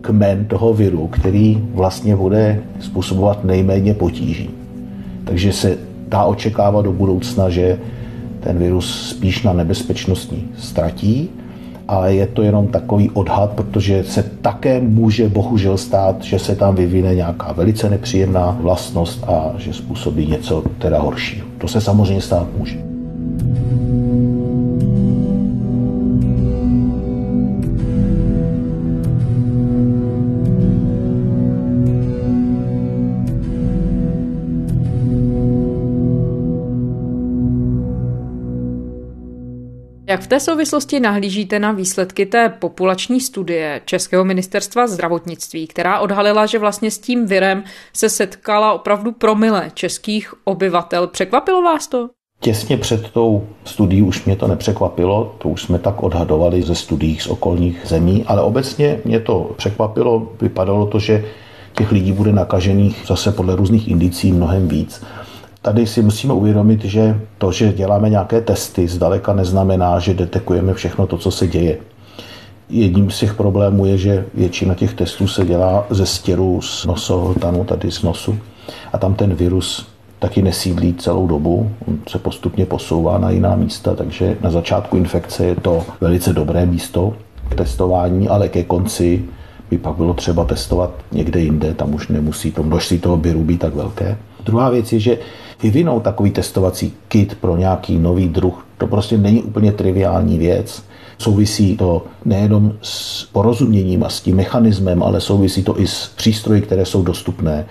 kmen 0.00 0.44
toho 0.44 0.74
viru, 0.74 1.06
který 1.06 1.68
vlastně 1.74 2.16
bude 2.16 2.62
způsobovat 2.80 3.44
nejméně 3.44 3.94
potíží. 3.94 4.50
Takže 5.24 5.52
se 5.52 5.78
dá 6.08 6.24
očekávat 6.24 6.84
do 6.84 6.92
budoucna, 6.92 7.50
že 7.50 7.78
ten 8.40 8.58
virus 8.58 9.10
spíš 9.10 9.42
na 9.42 9.52
nebezpečnostní 9.52 10.48
ztratí, 10.58 11.28
ale 11.90 12.14
je 12.14 12.26
to 12.26 12.42
jenom 12.42 12.66
takový 12.66 13.10
odhad, 13.10 13.50
protože 13.50 14.04
se 14.04 14.22
také 14.22 14.80
může 14.80 15.28
bohužel 15.28 15.78
stát, 15.78 16.22
že 16.22 16.38
se 16.38 16.56
tam 16.56 16.74
vyvine 16.74 17.14
nějaká 17.14 17.52
velice 17.52 17.90
nepříjemná 17.90 18.56
vlastnost 18.60 19.24
a 19.26 19.52
že 19.58 19.72
způsobí 19.72 20.26
něco 20.26 20.64
teda 20.78 21.00
horšího. 21.00 21.46
To 21.58 21.68
se 21.68 21.80
samozřejmě 21.80 22.22
stát 22.22 22.46
může. 22.58 22.78
Jak 40.10 40.20
v 40.20 40.26
té 40.26 40.40
souvislosti 40.40 41.00
nahlížíte 41.00 41.58
na 41.58 41.72
výsledky 41.72 42.26
té 42.26 42.48
populační 42.48 43.20
studie 43.20 43.80
Českého 43.84 44.24
ministerstva 44.24 44.86
zdravotnictví, 44.86 45.66
která 45.66 45.98
odhalila, 45.98 46.46
že 46.46 46.58
vlastně 46.58 46.90
s 46.90 46.98
tím 46.98 47.26
virem 47.26 47.64
se 47.92 48.08
setkala 48.08 48.72
opravdu 48.72 49.12
promile 49.12 49.70
českých 49.74 50.34
obyvatel? 50.44 51.06
Překvapilo 51.06 51.62
vás 51.62 51.86
to? 51.86 52.08
Těsně 52.40 52.76
před 52.76 53.10
tou 53.10 53.46
studií 53.64 54.02
už 54.02 54.24
mě 54.24 54.36
to 54.36 54.46
nepřekvapilo, 54.46 55.34
to 55.38 55.48
už 55.48 55.62
jsme 55.62 55.78
tak 55.78 56.02
odhadovali 56.02 56.62
ze 56.62 56.74
studií 56.74 57.18
z 57.18 57.26
okolních 57.26 57.80
zemí, 57.84 58.24
ale 58.26 58.42
obecně 58.42 59.00
mě 59.04 59.20
to 59.20 59.50
překvapilo, 59.56 60.32
vypadalo 60.40 60.86
to, 60.86 60.98
že 60.98 61.24
těch 61.76 61.92
lidí 61.92 62.12
bude 62.12 62.32
nakažených 62.32 63.04
zase 63.06 63.32
podle 63.32 63.56
různých 63.56 63.88
indicí 63.88 64.32
mnohem 64.32 64.68
víc. 64.68 65.04
Tady 65.62 65.86
si 65.86 66.02
musíme 66.02 66.34
uvědomit, 66.34 66.84
že 66.84 67.20
to, 67.38 67.52
že 67.52 67.72
děláme 67.72 68.10
nějaké 68.10 68.40
testy, 68.40 68.88
zdaleka 68.88 69.32
neznamená, 69.32 69.98
že 69.98 70.14
detekujeme 70.14 70.74
všechno 70.74 71.06
to, 71.06 71.18
co 71.18 71.30
se 71.30 71.46
děje. 71.46 71.78
Jedním 72.68 73.10
z 73.10 73.18
těch 73.18 73.34
problémů 73.34 73.86
je, 73.86 73.98
že 73.98 74.24
většina 74.34 74.74
těch 74.74 74.94
testů 74.94 75.28
se 75.28 75.44
dělá 75.44 75.86
ze 75.90 76.06
stěru 76.06 76.62
z 76.62 76.86
nosohltanu, 76.86 77.64
tady 77.64 77.90
z 77.90 78.02
nosu. 78.02 78.38
A 78.92 78.98
tam 78.98 79.14
ten 79.14 79.34
virus 79.34 79.86
taky 80.18 80.42
nesídlí 80.42 80.94
celou 80.94 81.26
dobu, 81.26 81.70
on 81.88 81.98
se 82.08 82.18
postupně 82.18 82.66
posouvá 82.66 83.18
na 83.18 83.30
jiná 83.30 83.56
místa, 83.56 83.94
takže 83.94 84.36
na 84.40 84.50
začátku 84.50 84.96
infekce 84.96 85.44
je 85.44 85.54
to 85.54 85.84
velice 86.00 86.32
dobré 86.32 86.66
místo 86.66 87.14
k 87.48 87.54
testování, 87.54 88.28
ale 88.28 88.48
ke 88.48 88.62
konci 88.62 89.24
by 89.70 89.78
pak 89.78 89.96
bylo 89.96 90.14
třeba 90.14 90.44
testovat 90.44 90.90
někde 91.12 91.40
jinde, 91.40 91.74
tam 91.74 91.94
už 91.94 92.08
nemusí 92.08 92.52
to 92.52 92.62
množství 92.62 92.98
toho 92.98 93.16
viru 93.16 93.44
být 93.44 93.58
tak 93.58 93.74
velké. 93.74 94.16
Druhá 94.44 94.70
věc 94.70 94.92
je, 94.92 95.00
že 95.00 95.18
vyvinout 95.62 96.02
takový 96.02 96.30
testovací 96.30 96.92
kit 97.08 97.34
pro 97.34 97.56
nějaký 97.56 97.98
nový 97.98 98.28
druh, 98.28 98.66
to 98.78 98.86
prostě 98.86 99.18
není 99.18 99.42
úplně 99.42 99.72
triviální 99.72 100.38
věc. 100.38 100.84
Souvisí 101.18 101.76
to 101.76 102.02
nejenom 102.24 102.72
s 102.82 103.24
porozuměním 103.24 104.04
a 104.04 104.08
s 104.08 104.20
tím 104.20 104.36
mechanismem, 104.36 105.02
ale 105.02 105.20
souvisí 105.20 105.62
to 105.62 105.80
i 105.80 105.86
s 105.86 106.12
přístroji, 106.16 106.60
které 106.60 106.86
jsou 106.86 107.02
dostupné. 107.02 107.66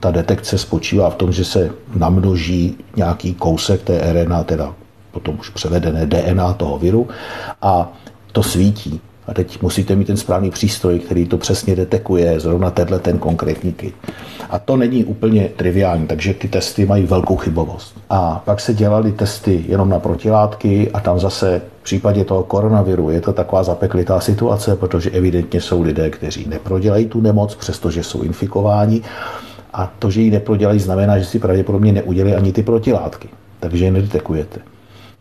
Ta 0.00 0.10
detekce 0.10 0.58
spočívá 0.58 1.10
v 1.10 1.14
tom, 1.14 1.32
že 1.32 1.44
se 1.44 1.70
namnoží 1.96 2.76
nějaký 2.96 3.34
kousek 3.34 3.82
té 3.82 4.12
RNA, 4.12 4.44
teda 4.44 4.74
potom 5.12 5.36
už 5.40 5.48
převedené 5.48 6.06
DNA 6.06 6.52
toho 6.52 6.78
viru 6.78 7.08
a 7.62 7.92
to 8.32 8.42
svítí. 8.42 9.00
A 9.26 9.34
teď 9.34 9.62
musíte 9.62 9.96
mít 9.96 10.04
ten 10.04 10.16
správný 10.16 10.50
přístroj, 10.50 10.98
který 10.98 11.26
to 11.26 11.38
přesně 11.38 11.76
detekuje, 11.76 12.40
zrovna 12.40 12.70
tenhle 12.70 12.98
ten 12.98 13.18
konkrétní 13.18 13.72
kit. 13.72 13.94
A 14.50 14.58
to 14.58 14.76
není 14.76 15.04
úplně 15.04 15.48
triviální, 15.56 16.06
takže 16.06 16.34
ty 16.34 16.48
testy 16.48 16.86
mají 16.86 17.06
velkou 17.06 17.36
chybovost. 17.36 17.96
A 18.10 18.42
pak 18.44 18.60
se 18.60 18.74
dělaly 18.74 19.12
testy 19.12 19.64
jenom 19.68 19.88
na 19.88 19.98
protilátky 19.98 20.90
a 20.90 21.00
tam 21.00 21.20
zase 21.20 21.62
v 21.80 21.84
případě 21.84 22.24
toho 22.24 22.42
koronaviru 22.42 23.10
je 23.10 23.20
to 23.20 23.32
taková 23.32 23.64
zapeklitá 23.64 24.20
situace, 24.20 24.76
protože 24.76 25.10
evidentně 25.10 25.60
jsou 25.60 25.82
lidé, 25.82 26.10
kteří 26.10 26.46
neprodělají 26.48 27.06
tu 27.06 27.20
nemoc, 27.20 27.54
přestože 27.54 28.02
jsou 28.02 28.22
infikováni. 28.22 29.02
A 29.72 29.92
to, 29.98 30.10
že 30.10 30.20
ji 30.20 30.30
neprodělají, 30.30 30.80
znamená, 30.80 31.18
že 31.18 31.24
si 31.24 31.38
pravděpodobně 31.38 31.92
neudělají 31.92 32.34
ani 32.34 32.52
ty 32.52 32.62
protilátky. 32.62 33.28
Takže 33.60 33.84
je 33.84 33.90
nedetekujete. 33.90 34.73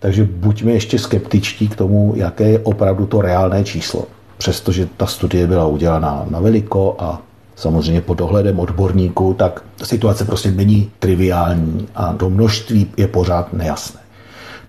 Takže 0.04 0.28
buďme 0.32 0.72
ještě 0.72 1.00
skeptičtí 1.00 1.68
k 1.68 1.76
tomu, 1.76 2.14
jaké 2.16 2.44
je 2.44 2.60
opravdu 2.60 3.06
to 3.06 3.22
reálné 3.22 3.64
číslo. 3.64 4.06
Přestože 4.38 4.88
ta 4.98 5.06
studie 5.06 5.48
byla 5.48 5.68
udělaná 5.68 6.26
na 6.30 6.40
veliko 6.40 6.96
a 7.00 7.22
samozřejmě 7.56 8.02
pod 8.02 8.18
dohledem 8.18 8.60
odborníků, 8.60 9.34
tak 9.34 9.64
situace 9.84 10.26
prostě 10.26 10.52
není 10.52 10.92
triviální 11.00 11.88
a 11.96 12.14
to 12.14 12.30
množství 12.30 12.92
je 12.98 13.08
pořád 13.08 13.54
nejasné. 13.54 14.00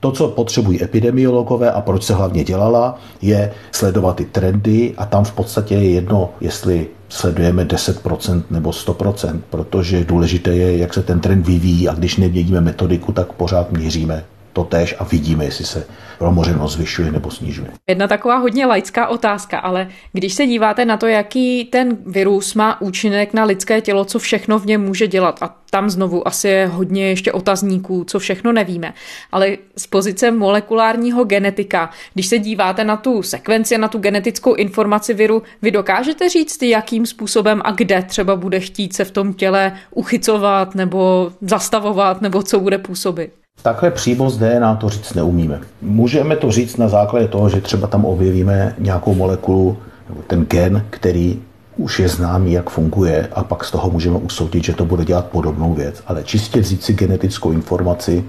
To, 0.01 0.13
co 0.13 0.29
potřebují 0.29 0.85
epidemiologové 0.85 1.73
a 1.73 1.81
proč 1.81 2.03
se 2.03 2.15
hlavně 2.15 2.45
dělala, 2.45 2.99
je 3.23 3.53
sledovat 3.73 4.17
ty 4.17 4.25
trendy 4.25 4.95
a 4.97 5.07
tam 5.07 5.25
v 5.25 5.33
podstatě 5.33 5.75
je 5.75 5.91
jedno, 5.91 6.31
jestli 6.41 6.87
sledujeme 7.09 7.65
10% 7.65 8.43
nebo 8.51 8.71
100%, 8.71 9.41
protože 9.51 10.05
důležité 10.05 10.51
je, 10.51 10.79
jak 10.79 10.95
se 10.95 11.03
ten 11.03 11.21
trend 11.21 11.47
vyvíjí 11.47 11.89
a 11.89 11.95
když 11.95 12.17
neměníme 12.17 12.61
metodiku, 12.61 13.13
tak 13.13 13.33
pořád 13.33 13.73
měříme 13.73 14.25
to 14.55 14.65
též 14.65 14.95
a 14.99 15.05
vidíme, 15.05 15.45
jestli 15.45 15.65
se 15.65 15.87
promořenost 16.19 16.73
zvyšuje 16.73 17.13
nebo 17.13 17.31
snižuje. 17.31 17.71
Jedna 17.89 18.09
taková 18.09 18.37
hodně 18.37 18.67
laická 18.67 19.07
otázka, 19.07 19.59
ale 19.59 19.89
když 20.13 20.35
se 20.35 20.47
díváte 20.47 20.85
na 20.85 20.97
to, 20.97 21.07
jaký 21.07 21.65
ten 21.65 21.97
virus 22.07 22.55
má 22.55 22.81
účinek 22.81 23.35
na 23.35 23.45
lidské 23.45 23.81
tělo, 23.81 24.05
co 24.05 24.19
všechno 24.19 24.59
v 24.59 24.67
něm 24.67 24.83
může 24.83 25.07
dělat, 25.07 25.43
a 25.43 25.57
tam 25.71 25.91
znovu 25.91 26.29
asi 26.29 26.49
je 26.49 26.67
hodně 26.67 27.09
ještě 27.09 27.33
otazníků, 27.33 28.05
co 28.05 28.19
všechno 28.19 28.53
nevíme, 28.53 28.95
ale 29.33 29.57
z 29.77 29.87
pozice 29.87 30.31
molekulárního 30.31 31.25
genetika, 31.25 31.91
když 32.15 32.27
se 32.27 32.39
díváte 32.39 32.85
na 32.85 32.97
tu 32.97 33.23
sekvenci, 33.23 33.79
na 33.79 33.89
tu 33.89 33.99
genetickou 33.99 34.55
informaci 34.55 35.15
viru, 35.15 35.43
vy 35.63 35.71
dokážete 35.71 36.29
říct, 36.29 36.63
jakým 36.63 37.07
způsobem 37.07 37.61
a 37.65 37.71
kde 37.71 38.03
třeba 38.03 38.37
bude 38.37 38.61
chtít 38.61 38.95
se 38.95 39.05
v 39.05 39.11
tom 39.11 39.35
těle 39.35 39.73
uchycovat 39.91 40.75
nebo 40.75 41.33
zastavovat, 41.41 42.23
nebo 42.23 42.43
co 42.43 42.61
bude 42.61 42.79
působit? 42.79 43.44
Takhle 43.65 43.91
přímo 43.91 44.31
z 44.31 44.39
DNA 44.39 44.75
to 44.75 44.89
říct 44.89 45.15
neumíme. 45.15 45.61
Můžeme 45.83 46.37
to 46.37 46.51
říct 46.51 46.77
na 46.77 46.89
základě 46.89 47.29
toho, 47.29 47.49
že 47.49 47.61
třeba 47.61 47.87
tam 47.87 48.05
objevíme 48.05 48.75
nějakou 48.79 49.15
molekulu, 49.15 49.77
nebo 50.09 50.23
ten 50.27 50.45
gen, 50.45 50.85
který 50.91 51.43
už 51.77 52.01
je 52.01 52.09
známý, 52.09 52.53
jak 52.53 52.71
funguje 52.71 53.29
a 53.33 53.45
pak 53.45 53.65
z 53.65 53.71
toho 53.71 53.91
můžeme 53.91 54.19
usoudit, 54.19 54.65
že 54.65 54.73
to 54.73 54.85
bude 54.85 55.05
dělat 55.05 55.27
podobnou 55.27 55.75
věc. 55.75 56.03
Ale 56.07 56.25
čistě 56.25 56.61
vzít 56.61 56.83
si 56.83 56.93
genetickou 56.93 57.53
informaci 57.53 58.25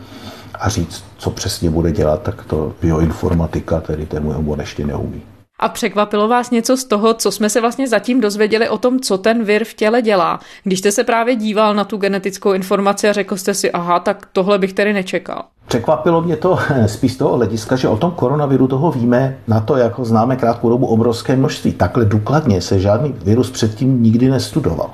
a 0.60 0.70
říct, 0.70 1.04
co 1.18 1.30
přesně 1.30 1.70
bude 1.70 1.92
dělat, 1.92 2.22
tak 2.22 2.44
to 2.44 2.74
bioinformatika, 2.82 3.80
tedy 3.80 4.06
ten 4.06 4.24
můj 4.24 4.36
obor 4.36 4.60
ještě 4.60 4.86
neumí. 4.86 5.22
A 5.60 5.70
překvapilo 5.70 6.28
vás 6.28 6.52
něco 6.52 6.78
z 6.78 6.86
toho, 6.86 7.14
co 7.14 7.32
jsme 7.32 7.50
se 7.50 7.62
vlastně 7.62 7.88
zatím 7.88 8.22
dozvěděli 8.22 8.70
o 8.70 8.78
tom, 8.78 9.00
co 9.00 9.18
ten 9.18 9.44
vir 9.44 9.64
v 9.64 9.74
těle 9.74 10.02
dělá? 10.02 10.40
Když 10.64 10.80
jste 10.80 10.92
se 10.92 11.04
právě 11.04 11.36
díval 11.36 11.74
na 11.74 11.84
tu 11.84 11.98
genetickou 11.98 12.54
informaci 12.54 13.10
a 13.10 13.14
řekl 13.14 13.38
jste 13.38 13.54
si, 13.54 13.72
aha, 13.72 14.00
tak 14.00 14.28
tohle 14.34 14.60
bych 14.60 14.74
tedy 14.74 14.94
nečekal. 14.94 15.44
Překvapilo 15.68 16.22
mě 16.22 16.38
to 16.38 16.60
spíš 16.86 17.16
toho 17.16 17.36
hlediska, 17.36 17.76
že 17.76 17.88
o 17.88 17.98
tom 17.98 18.12
koronaviru 18.12 18.68
toho 18.68 18.92
víme 18.92 19.38
na 19.48 19.60
to, 19.60 19.78
jako 19.78 20.06
známe 20.06 20.36
krátkou 20.36 20.70
dobu 20.70 20.86
obrovské 20.88 21.36
množství. 21.36 21.74
Takhle 21.74 22.06
důkladně 22.06 22.62
se 22.62 22.80
žádný 22.80 23.16
virus 23.24 23.52
předtím 23.52 24.04
nikdy 24.04 24.30
nestudoval. 24.30 24.90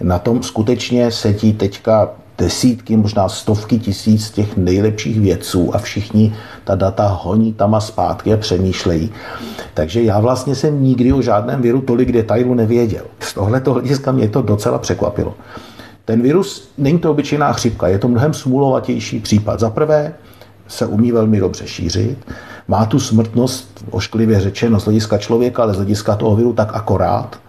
Na 0.00 0.18
tom 0.18 0.42
skutečně 0.42 1.10
sedí 1.10 1.52
teďka 1.52 2.10
desítky, 2.42 2.96
možná 2.96 3.28
stovky 3.28 3.78
tisíc 3.78 4.30
těch 4.30 4.56
nejlepších 4.56 5.20
vědců 5.20 5.74
a 5.74 5.78
všichni 5.78 6.34
ta 6.64 6.74
data 6.74 7.06
honí 7.22 7.52
tam 7.52 7.74
a 7.74 7.80
zpátky 7.80 8.34
a 8.34 8.36
přemýšlejí. 8.36 9.10
Takže 9.74 10.02
já 10.02 10.20
vlastně 10.20 10.54
jsem 10.54 10.82
nikdy 10.82 11.12
o 11.12 11.22
žádném 11.22 11.62
viru 11.62 11.80
tolik 11.80 12.12
detailů 12.12 12.54
nevěděl. 12.54 13.04
Z 13.20 13.34
tohoto 13.34 13.72
hlediska 13.72 14.12
mě 14.12 14.28
to 14.28 14.42
docela 14.42 14.78
překvapilo. 14.78 15.34
Ten 16.04 16.22
virus 16.22 16.72
není 16.78 16.98
to 16.98 17.10
obyčejná 17.10 17.52
chřipka, 17.52 17.88
je 17.88 17.98
to 17.98 18.08
mnohem 18.08 18.34
smůlovatější 18.34 19.20
případ. 19.20 19.60
Za 19.60 19.70
prvé 19.70 20.14
se 20.68 20.86
umí 20.86 21.12
velmi 21.12 21.40
dobře 21.40 21.66
šířit, 21.66 22.18
má 22.68 22.86
tu 22.86 23.00
smrtnost, 23.00 23.84
ošklivě 23.90 24.40
řečeno, 24.40 24.80
z 24.80 24.84
hlediska 24.84 25.18
člověka, 25.18 25.62
ale 25.62 25.74
z 25.74 25.76
hlediska 25.76 26.16
toho 26.16 26.36
viru 26.36 26.52
tak 26.52 26.74
akorát, 26.74 27.40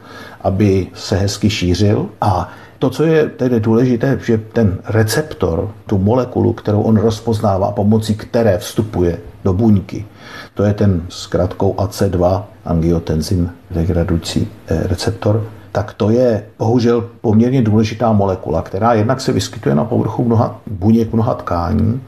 aby 0.42 0.88
se 0.94 1.16
hezky 1.16 1.50
šířil. 1.50 2.06
A 2.22 2.50
to, 2.84 2.90
co 2.90 3.04
je 3.04 3.30
tedy 3.30 3.60
důležité, 3.60 4.20
že 4.26 4.38
ten 4.38 4.78
receptor, 4.86 5.72
tu 5.86 5.98
molekulu, 5.98 6.54
kterou 6.54 6.82
on 6.82 6.98
rozpoznává, 6.98 7.72
pomocí 7.72 8.16
které 8.16 8.58
vstupuje 8.58 9.18
do 9.44 9.54
buňky, 9.54 10.06
to 10.54 10.64
je 10.64 10.74
ten 10.74 11.02
s 11.10 11.28
krátkou 11.28 11.74
AC2 11.74 12.44
angiotenzin 12.66 13.50
degradující 13.72 14.48
eh, 14.68 14.88
receptor, 14.88 15.48
tak 15.72 15.94
to 15.94 16.10
je 16.10 16.44
bohužel 16.60 17.10
poměrně 17.22 17.62
důležitá 17.62 18.12
molekula, 18.12 18.62
která 18.62 18.94
jednak 18.94 19.22
se 19.22 19.32
vyskytuje 19.32 19.76
na 19.76 19.86
povrchu 19.86 20.24
mnoha 20.24 20.62
buněk, 20.68 21.14
mnoha 21.14 21.34
tkání 21.34 22.02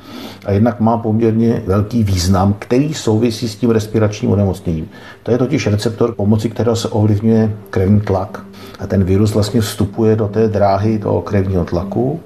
a 0.46 0.52
jednak 0.52 0.80
má 0.80 0.98
poměrně 0.98 1.64
velký 1.66 2.04
význam, 2.04 2.56
který 2.60 2.94
souvisí 2.94 3.50
s 3.50 3.56
tím 3.56 3.70
respiračním 3.70 4.32
onemocněním. 4.32 4.90
To 5.24 5.32
je 5.32 5.38
totiž 5.38 5.68
receptor, 5.68 6.16
pomocí 6.16 6.50
kterého 6.50 6.76
se 6.76 6.88
ovlivňuje 6.88 7.56
krevní 7.70 8.02
tlak 8.02 8.46
a 8.80 8.88
ten 8.88 9.04
virus 9.04 9.34
vlastně 9.34 9.62
vstupuje 9.62 10.16
do 10.16 10.28
té 10.28 10.48
dráhy 10.48 11.00
toho 11.00 11.22
krevního 11.22 11.66
tlaku. 11.66 12.20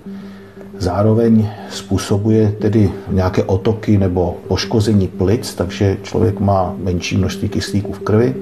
Zároveň 0.77 1.49
způsobuje 1.69 2.51
tedy 2.51 2.91
nějaké 3.09 3.43
otoky 3.43 3.97
nebo 3.97 4.37
poškození 4.47 5.07
plic, 5.07 5.55
takže 5.55 5.97
člověk 6.03 6.39
má 6.39 6.75
menší 6.83 7.17
množství 7.17 7.49
kyslíku 7.49 7.93
v 7.93 7.99
krvi 7.99 8.35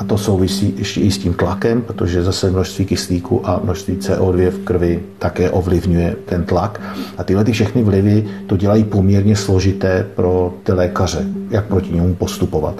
a 0.00 0.04
to 0.04 0.18
souvisí 0.18 0.74
ještě 0.76 1.00
i 1.00 1.10
s 1.10 1.18
tím 1.18 1.34
tlakem, 1.34 1.82
protože 1.82 2.22
zase 2.22 2.50
množství 2.50 2.84
kyslíku 2.84 3.48
a 3.48 3.60
množství 3.64 3.96
CO2 3.96 4.50
v 4.50 4.58
krvi 4.64 5.02
také 5.18 5.50
ovlivňuje 5.50 6.16
ten 6.24 6.44
tlak. 6.44 6.80
A 7.18 7.24
tyhle 7.24 7.44
ty 7.44 7.52
všechny 7.52 7.82
vlivy 7.82 8.28
to 8.46 8.56
dělají 8.56 8.84
poměrně 8.84 9.36
složité 9.36 10.06
pro 10.14 10.54
ty 10.62 10.72
lékaře, 10.72 11.26
jak 11.50 11.64
proti 11.64 11.92
němu 11.92 12.14
postupovat. 12.14 12.74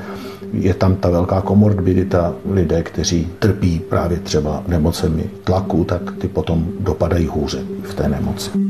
Je 0.53 0.75
tam 0.75 0.97
ta 0.97 1.11
velká 1.11 1.41
komorbidita 1.41 2.35
lidé, 2.51 2.83
kteří 2.83 3.29
trpí 3.39 3.79
právě 3.89 4.19
třeba 4.19 4.63
nemocemi 4.67 5.31
tlaku, 5.45 5.85
tak 5.85 6.03
ty 6.19 6.29
potom 6.29 6.67
dopadají 6.81 7.27
hůře 7.27 7.63
v 7.83 7.95
té 7.95 8.09
nemoci. 8.09 8.70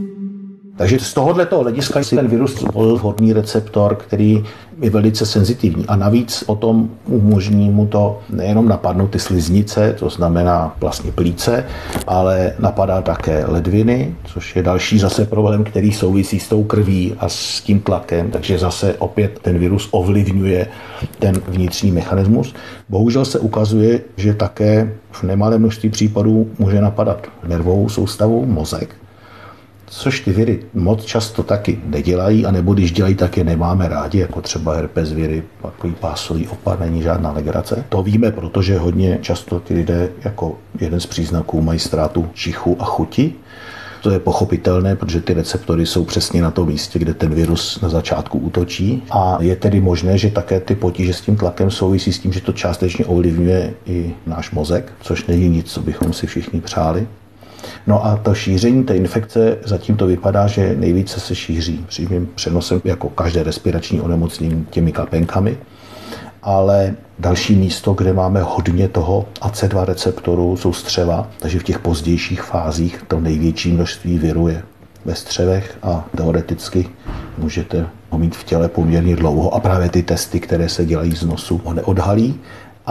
Takže 0.81 0.99
z 0.99 1.15
tohohle 1.15 1.47
toho 1.47 1.63
hlediska 1.63 2.03
si 2.03 2.17
ten 2.17 2.29
virus 2.29 2.61
zvolil 2.61 2.97
vhodný 2.97 3.33
receptor, 3.33 3.97
který 3.97 4.45
je 4.81 4.91
velice 4.91 5.27
senzitivní. 5.27 5.87
A 5.87 5.97
navíc 5.97 6.45
potom 6.45 6.91
umožní 7.07 7.71
mu 7.71 7.87
to 7.87 8.19
nejenom 8.31 8.69
napadnout 8.69 9.11
ty 9.11 9.19
sliznice, 9.19 9.95
to 9.99 10.11
znamená 10.11 10.77
vlastně 10.81 11.13
plíce, 11.13 11.65
ale 12.07 12.53
napadá 12.59 13.03
také 13.03 13.45
ledviny, 13.49 14.15
což 14.25 14.57
je 14.57 14.63
další 14.63 14.99
zase 14.99 15.25
problém, 15.25 15.65
který 15.65 15.93
souvisí 15.93 16.41
s 16.41 16.49
tou 16.49 16.65
krví 16.65 17.15
a 17.19 17.29
s 17.29 17.61
tím 17.61 17.81
tlakem, 17.81 18.31
takže 18.31 18.59
zase 18.59 18.95
opět 18.99 19.39
ten 19.43 19.59
virus 19.59 19.89
ovlivňuje 19.91 20.67
ten 21.19 21.43
vnitřní 21.49 21.93
mechanismus. 21.93 22.55
Bohužel 22.89 23.25
se 23.25 23.39
ukazuje, 23.39 24.01
že 24.17 24.35
také 24.35 24.93
v 25.11 25.23
nemalém 25.23 25.61
množství 25.61 25.89
případů 25.89 26.51
může 26.59 26.81
napadat 26.81 27.27
nervovou 27.49 27.89
soustavu, 27.89 28.47
mozek, 28.47 28.97
což 29.91 30.21
ty 30.21 30.33
viry 30.33 30.63
moc 30.75 31.05
často 31.05 31.43
taky 31.43 31.81
nedělají, 31.85 32.47
anebo 32.47 32.75
když 32.75 32.93
dělají, 32.93 33.15
tak 33.15 33.37
je 33.37 33.45
nemáme 33.45 33.89
rádi, 33.89 34.19
jako 34.19 34.41
třeba 34.41 34.75
herpes 34.75 35.13
viry, 35.13 35.43
takový 35.63 35.95
pásový 36.01 36.49
opad, 36.49 36.81
není 36.81 37.03
žádná 37.03 37.33
legrace. 37.33 37.85
To 37.89 38.03
víme, 38.03 38.33
protože 38.33 38.79
hodně 38.79 39.19
často 39.23 39.61
ty 39.61 39.75
lidé 39.75 40.09
jako 40.25 40.59
jeden 40.81 41.01
z 41.01 41.07
příznaků 41.07 41.63
mají 41.63 41.79
ztrátu 41.79 42.29
čichu 42.35 42.77
a 42.81 42.85
chuti, 42.85 43.35
to 44.03 44.11
je 44.11 44.19
pochopitelné, 44.19 44.97
protože 44.97 45.21
ty 45.21 45.35
receptory 45.35 45.87
jsou 45.87 46.05
přesně 46.05 46.43
na 46.43 46.51
tom 46.51 46.69
místě, 46.69 46.99
kde 46.99 47.15
ten 47.15 47.35
virus 47.35 47.81
na 47.81 47.89
začátku 47.89 48.39
útočí. 48.39 49.03
A 49.11 49.39
je 49.41 49.57
tedy 49.57 49.81
možné, 49.81 50.19
že 50.19 50.31
také 50.31 50.61
ty 50.61 50.75
potíže 50.75 51.13
s 51.13 51.21
tím 51.21 51.37
tlakem 51.37 51.71
souvisí 51.71 52.13
s 52.13 52.19
tím, 52.19 52.33
že 52.33 52.41
to 52.41 52.53
částečně 52.53 53.07
ovlivňuje 53.07 53.75
i 53.87 54.15
náš 54.27 54.51
mozek, 54.51 54.93
což 55.01 55.27
není 55.27 55.49
nic, 55.49 55.73
co 55.73 55.81
bychom 55.81 56.13
si 56.13 56.27
všichni 56.27 56.61
přáli. 56.61 57.07
No 57.87 58.07
a 58.07 58.17
to 58.17 58.35
šíření 58.35 58.85
té 58.85 58.97
infekce 58.97 59.59
zatím 59.65 59.97
to 59.97 60.07
vypadá, 60.07 60.47
že 60.47 60.75
nejvíce 60.77 61.21
se 61.21 61.35
šíří 61.35 61.85
přímým 61.89 62.29
přenosem, 62.35 62.81
jako 62.85 63.09
každé 63.09 63.43
respirační 63.43 64.01
onemocnění, 64.01 64.67
těmi 64.71 64.93
kapenkami. 64.93 65.59
Ale 66.43 66.95
další 67.19 67.57
místo, 67.57 67.93
kde 67.93 68.13
máme 68.13 68.43
hodně 68.43 68.89
toho 68.89 69.29
AC2 69.41 69.85
receptoru, 69.85 70.57
jsou 70.57 70.73
střeva, 70.73 71.31
takže 71.39 71.59
v 71.59 71.65
těch 71.65 71.79
pozdějších 71.79 72.43
fázích 72.43 73.05
to 73.09 73.21
největší 73.21 73.73
množství 73.73 74.19
viru 74.19 74.49
je 74.49 74.63
ve 75.05 75.15
střevech 75.15 75.79
a 75.83 76.09
teoreticky 76.17 76.89
můžete 77.39 77.87
ho 78.11 78.19
mít 78.19 78.37
v 78.37 78.45
těle 78.45 78.69
poměrně 78.69 79.17
dlouho 79.17 79.55
a 79.55 79.61
právě 79.61 79.89
ty 79.89 80.03
testy, 80.03 80.41
které 80.41 80.69
se 80.69 80.85
dělají 80.85 81.13
z 81.13 81.23
nosu, 81.23 81.61
ho 81.65 81.75
neodhalí. 81.75 82.41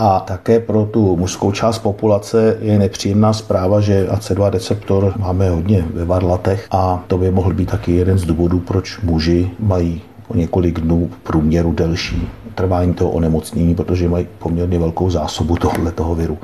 A 0.02 0.20
také 0.20 0.60
pro 0.60 0.86
tu 0.86 1.18
mužskou 1.18 1.52
část 1.52 1.80
populace 1.80 2.58
je 2.62 2.80
nepříjemná 2.80 3.34
zpráva, 3.34 3.82
že 3.82 4.08
AC2 4.08 4.50
receptor 4.50 5.14
máme 5.18 5.50
hodně 5.50 5.86
ve 5.94 6.06
varlatech 6.06 6.68
a 6.72 7.04
to 7.08 7.18
by 7.18 7.32
mohl 7.32 7.54
být 7.54 7.70
taky 7.70 7.92
jeden 7.92 8.18
z 8.18 8.26
důvodů, 8.26 8.60
proč 8.60 9.02
muži 9.02 9.52
mají 9.60 10.02
o 10.28 10.38
několik 10.38 10.80
dnů 10.80 11.10
v 11.12 11.18
průměru 11.18 11.72
delší 11.72 12.28
trvání 12.56 12.94
toho 12.94 13.12
onemocnění, 13.12 13.76
protože 13.76 14.10
mají 14.10 14.28
poměrně 14.40 14.80
velkou 14.80 15.10
zásobu 15.10 15.56
tohle 15.56 15.92
toho 15.92 16.16
viru. 16.16 16.38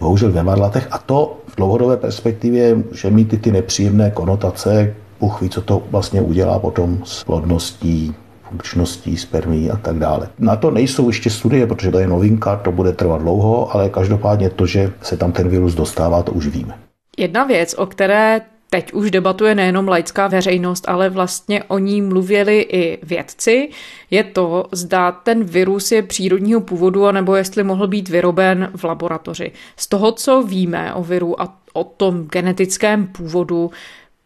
Bohužel 0.00 0.32
ve 0.32 0.42
varlatech 0.42 0.88
a 0.90 0.98
to 0.98 1.36
v 1.46 1.56
dlouhodobé 1.56 1.96
perspektivě 1.96 2.74
může 2.74 3.10
mít 3.10 3.32
i 3.32 3.36
ty 3.36 3.52
nepříjemné 3.52 4.10
konotace, 4.10 4.94
Bůh 5.20 5.40
co 5.48 5.60
to 5.62 5.82
vlastně 5.90 6.20
udělá 6.20 6.58
potom 6.58 6.98
s 7.04 7.24
plodností, 7.24 8.14
funkčností, 8.52 9.16
spermí 9.16 9.70
a 9.70 9.76
tak 9.76 9.98
dále. 9.98 10.28
Na 10.38 10.56
to 10.56 10.70
nejsou 10.70 11.08
ještě 11.08 11.30
studie, 11.30 11.66
protože 11.66 11.90
to 11.90 11.98
je 11.98 12.06
novinka, 12.06 12.56
to 12.56 12.72
bude 12.72 12.92
trvat 12.92 13.22
dlouho, 13.22 13.74
ale 13.74 13.88
každopádně 13.88 14.50
to, 14.50 14.66
že 14.66 14.92
se 15.02 15.16
tam 15.16 15.32
ten 15.32 15.48
virus 15.48 15.74
dostává, 15.74 16.22
to 16.22 16.32
už 16.32 16.46
víme. 16.46 16.74
Jedna 17.18 17.44
věc, 17.44 17.74
o 17.74 17.86
které 17.86 18.40
teď 18.70 18.92
už 18.92 19.10
debatuje 19.10 19.54
nejenom 19.54 19.88
laická 19.88 20.28
veřejnost, 20.28 20.88
ale 20.88 21.08
vlastně 21.08 21.64
o 21.64 21.78
ní 21.78 22.02
mluvili 22.02 22.60
i 22.60 22.98
vědci, 23.02 23.68
je 24.10 24.24
to, 24.24 24.64
zda 24.72 25.12
ten 25.12 25.44
virus 25.44 25.92
je 25.92 26.02
přírodního 26.02 26.60
původu, 26.60 27.06
anebo 27.06 27.36
jestli 27.36 27.64
mohl 27.64 27.86
být 27.86 28.08
vyroben 28.08 28.70
v 28.76 28.84
laboratoři. 28.84 29.52
Z 29.76 29.86
toho, 29.86 30.12
co 30.12 30.42
víme 30.42 30.94
o 30.94 31.02
viru 31.04 31.40
a 31.40 31.56
o 31.72 31.84
tom 31.84 32.24
genetickém 32.24 33.06
původu, 33.06 33.70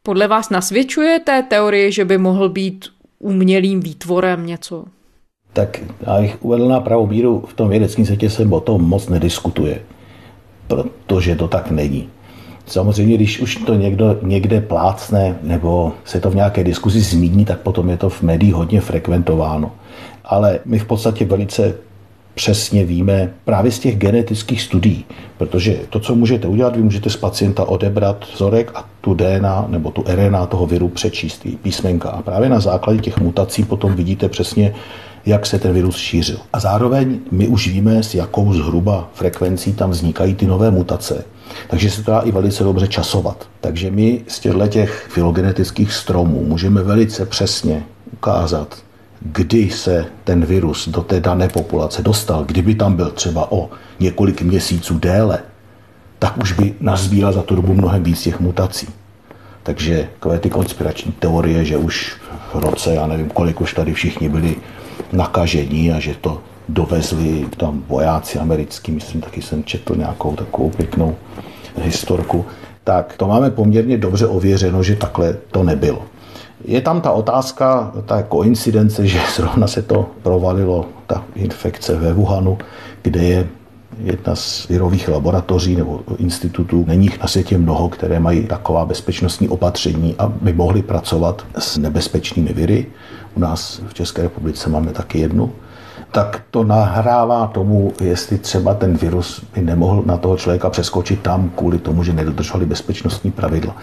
podle 0.02 0.28
vás 0.28 0.50
nasvědčuje 0.50 1.18
té 1.18 1.42
teorie, 1.42 1.90
že 1.90 2.04
by 2.04 2.18
mohl 2.18 2.48
být 2.48 2.84
umělým 3.18 3.80
výtvorem 3.80 4.46
něco? 4.46 4.84
Tak 5.52 5.80
já 6.00 6.20
bych 6.20 6.44
uvedl 6.44 6.68
na 6.68 6.80
pravou 6.80 7.06
míru, 7.06 7.44
v 7.48 7.54
tom 7.54 7.68
vědeckém 7.68 8.06
světě 8.06 8.30
se 8.30 8.44
o 8.44 8.60
tom 8.60 8.82
moc 8.82 9.08
nediskutuje, 9.08 9.80
protože 10.66 11.36
to 11.36 11.48
tak 11.48 11.70
není. 11.70 12.08
Samozřejmě, 12.66 13.14
když 13.14 13.40
už 13.40 13.56
to 13.56 13.74
někdo 13.74 14.18
někde 14.22 14.60
plácne 14.60 15.38
nebo 15.42 15.92
se 16.04 16.20
to 16.20 16.30
v 16.30 16.34
nějaké 16.34 16.64
diskuzi 16.64 17.00
zmíní, 17.00 17.44
tak 17.44 17.60
potom 17.60 17.90
je 17.90 17.96
to 17.96 18.08
v 18.08 18.22
médiích 18.22 18.54
hodně 18.54 18.80
frekventováno. 18.80 19.72
Ale 20.24 20.58
my 20.64 20.78
v 20.78 20.84
podstatě 20.84 21.24
velice 21.24 21.74
přesně 22.36 22.84
víme 22.84 23.32
právě 23.44 23.72
z 23.72 23.78
těch 23.78 23.96
genetických 23.96 24.62
studií, 24.62 25.04
protože 25.38 25.80
to, 25.90 26.00
co 26.00 26.14
můžete 26.14 26.48
udělat, 26.48 26.76
vy 26.76 26.82
můžete 26.82 27.10
z 27.10 27.16
pacienta 27.16 27.64
odebrat 27.64 28.24
vzorek 28.34 28.72
a 28.74 28.88
tu 29.00 29.14
DNA 29.14 29.66
nebo 29.68 29.90
tu 29.90 30.04
RNA 30.06 30.46
toho 30.46 30.66
viru 30.66 30.88
přečíst, 30.88 31.46
písmenka. 31.62 32.08
A 32.10 32.22
právě 32.22 32.48
na 32.48 32.60
základě 32.60 33.00
těch 33.00 33.18
mutací 33.18 33.64
potom 33.64 33.94
vidíte 33.94 34.28
přesně, 34.28 34.74
jak 35.26 35.46
se 35.46 35.58
ten 35.58 35.72
virus 35.72 35.96
šířil. 35.96 36.38
A 36.52 36.60
zároveň 36.60 37.18
my 37.30 37.48
už 37.48 37.68
víme, 37.68 38.02
s 38.02 38.14
jakou 38.14 38.52
zhruba 38.52 39.10
frekvencí 39.14 39.72
tam 39.72 39.90
vznikají 39.90 40.34
ty 40.34 40.46
nové 40.46 40.70
mutace. 40.70 41.24
Takže 41.68 41.90
se 41.90 42.02
to 42.02 42.10
dá 42.10 42.20
i 42.20 42.30
velice 42.30 42.64
dobře 42.64 42.88
časovat. 42.88 43.48
Takže 43.60 43.90
my 43.90 44.24
z 44.28 44.40
těchto 44.40 44.66
těch 44.68 45.06
filogenetických 45.10 45.92
stromů 45.92 46.44
můžeme 46.44 46.82
velice 46.82 47.26
přesně 47.26 47.84
ukázat, 48.12 48.85
kdy 49.20 49.70
se 49.70 50.06
ten 50.24 50.44
virus 50.44 50.88
do 50.88 51.02
té 51.02 51.20
dané 51.20 51.48
populace 51.48 52.02
dostal, 52.02 52.44
kdyby 52.44 52.74
tam 52.74 52.96
byl 52.96 53.10
třeba 53.10 53.52
o 53.52 53.70
několik 54.00 54.42
měsíců 54.42 54.98
déle, 54.98 55.38
tak 56.18 56.36
už 56.36 56.52
by 56.52 56.74
nazbíral 56.80 57.32
za 57.32 57.42
tu 57.42 57.56
dobu 57.56 57.74
mnohem 57.74 58.02
víc 58.02 58.22
těch 58.22 58.40
mutací. 58.40 58.88
Takže 59.62 60.08
takové 60.12 60.38
ty 60.38 60.50
konspirační 60.50 61.12
teorie, 61.12 61.64
že 61.64 61.76
už 61.76 62.16
v 62.54 62.58
roce, 62.58 62.94
já 62.94 63.06
nevím 63.06 63.28
kolik 63.28 63.60
už 63.60 63.74
tady 63.74 63.94
všichni 63.94 64.28
byli 64.28 64.56
nakažení 65.12 65.92
a 65.92 66.00
že 66.00 66.14
to 66.14 66.42
dovezli 66.68 67.46
tam 67.56 67.82
vojáci 67.88 68.38
americký, 68.38 68.92
myslím, 68.92 69.20
taky 69.20 69.42
jsem 69.42 69.64
četl 69.64 69.96
nějakou 69.96 70.36
takovou 70.36 70.70
pěknou 70.70 71.16
historku, 71.82 72.46
tak 72.84 73.14
to 73.16 73.26
máme 73.26 73.50
poměrně 73.50 73.98
dobře 73.98 74.26
ověřeno, 74.26 74.82
že 74.82 74.96
takhle 74.96 75.36
to 75.50 75.62
nebylo. 75.62 76.02
Je 76.66 76.80
tam 76.80 77.00
ta 77.00 77.10
otázka, 77.10 77.92
ta 78.06 78.22
koincidence, 78.22 79.06
že 79.06 79.20
zrovna 79.36 79.66
se 79.66 79.82
to 79.82 80.10
provalilo, 80.22 80.84
ta 81.06 81.24
infekce 81.34 81.96
ve 81.96 82.12
Wuhanu, 82.12 82.58
kde 83.02 83.22
je 83.22 83.46
jedna 83.98 84.36
z 84.36 84.68
virových 84.68 85.08
laboratoří 85.08 85.76
nebo 85.76 86.00
institutů. 86.18 86.84
Není 86.88 87.06
jich 87.06 87.20
na 87.20 87.26
světě 87.26 87.58
mnoho, 87.58 87.88
které 87.88 88.20
mají 88.20 88.46
taková 88.46 88.84
bezpečnostní 88.84 89.48
opatření, 89.48 90.14
aby 90.18 90.52
mohli 90.52 90.82
pracovat 90.82 91.46
s 91.58 91.78
nebezpečnými 91.78 92.52
viry. 92.52 92.86
U 93.34 93.40
nás 93.40 93.80
v 93.88 93.94
České 93.94 94.22
republice 94.22 94.70
máme 94.70 94.92
taky 94.92 95.18
jednu 95.18 95.52
tak 96.12 96.42
to 96.50 96.64
nahrává 96.64 97.46
tomu, 97.46 97.92
jestli 98.00 98.38
třeba 98.38 98.74
ten 98.74 98.96
virus 98.96 99.44
by 99.54 99.62
nemohl 99.62 100.02
na 100.06 100.16
toho 100.16 100.36
člověka 100.36 100.70
přeskočit 100.70 101.20
tam 101.20 101.50
kvůli 101.56 101.78
tomu, 101.78 102.04
že 102.04 102.12
nedodržovali 102.12 102.66
bezpečnostní 102.66 103.30
pravidla. 103.30 103.76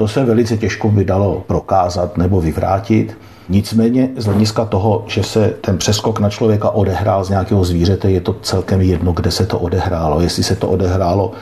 To 0.00 0.08
se 0.08 0.24
velice 0.24 0.56
těžko 0.56 0.88
by 0.88 1.04
dalo 1.04 1.44
prokázat 1.46 2.18
nebo 2.18 2.40
vyvrátit. 2.40 3.18
Nicméně 3.48 4.10
z 4.16 4.24
hlediska 4.24 4.64
toho, 4.64 5.04
že 5.06 5.22
se 5.22 5.54
ten 5.60 5.78
přeskok 5.78 6.20
na 6.20 6.30
člověka 6.30 6.70
odehrál 6.70 7.24
z 7.24 7.30
nějakého 7.30 7.64
zvířete, 7.64 8.10
je 8.10 8.20
to 8.20 8.36
celkem 8.42 8.80
jedno, 8.80 9.12
kde 9.12 9.30
se 9.30 9.46
to 9.46 9.58
odehrálo. 9.58 10.20
Jestli 10.20 10.42
se 10.42 10.56
to 10.56 10.68
odehrálo 10.68 11.32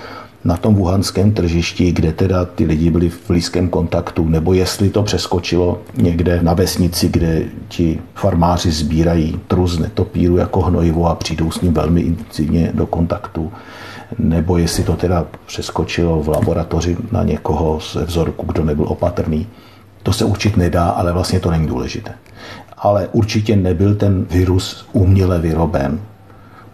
na 0.45 0.57
tom 0.57 0.75
wuhanském 0.75 1.33
tržišti, 1.33 1.93
kde 1.93 2.13
teda 2.13 2.45
ty 2.45 2.65
lidi 2.65 2.91
byli 2.91 3.09
v 3.09 3.21
blízkém 3.29 3.69
kontaktu, 3.69 4.29
nebo 4.29 4.53
jestli 4.53 4.91
to 4.91 5.03
přeskočilo 5.03 5.79
někde 5.97 6.43
na 6.43 6.55
vesnici, 6.55 7.09
kde 7.09 7.43
ti 7.69 8.01
farmáři 8.15 8.71
sbírají 8.71 9.41
truz 9.49 9.79
netopíru 9.79 10.37
jako 10.37 10.61
hnojivo 10.61 11.07
a 11.07 11.15
přijdou 11.15 11.51
s 11.51 11.61
ním 11.61 11.73
velmi 11.73 12.01
intenzivně 12.01 12.71
do 12.75 12.87
kontaktu, 12.87 13.53
nebo 14.19 14.59
jestli 14.59 14.85
to 14.85 14.97
teda 14.97 15.27
přeskočilo 15.47 16.23
v 16.23 16.29
laboratoři 16.29 16.97
na 17.13 17.23
někoho 17.23 17.81
ze 17.93 18.05
vzorku, 18.05 18.47
kdo 18.47 18.65
nebyl 18.65 18.85
opatrný. 18.89 19.47
To 20.03 20.13
se 20.13 20.25
určit 20.25 20.57
nedá, 20.57 20.89
ale 20.89 21.13
vlastně 21.13 21.41
to 21.41 21.51
není 21.51 21.67
důležité. 21.67 22.13
Ale 22.79 23.09
určitě 23.13 23.57
nebyl 23.57 23.95
ten 23.95 24.25
virus 24.31 24.87
uměle 24.93 25.39
vyroben, 25.39 26.01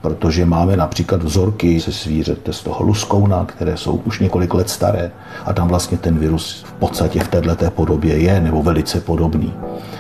protože 0.01 0.47
máme 0.47 0.77
například 0.77 1.23
vzorky 1.23 1.81
se 1.81 1.90
zvířete 1.90 2.53
z 2.53 2.62
toho 2.62 2.85
luskouna, 2.85 3.44
které 3.44 3.77
jsou 3.77 3.97
už 4.05 4.20
několik 4.20 4.55
let 4.55 4.70
staré 4.70 5.11
a 5.44 5.53
tam 5.53 5.68
vlastně 5.68 5.99
ten 5.99 6.18
virus 6.18 6.64
v 6.68 6.73
podstatě 6.73 7.20
v 7.20 7.29
této 7.29 7.70
podobě 7.70 8.18
je 8.18 8.40
nebo 8.40 8.62
velice 8.62 9.01
podobný. 9.01 9.53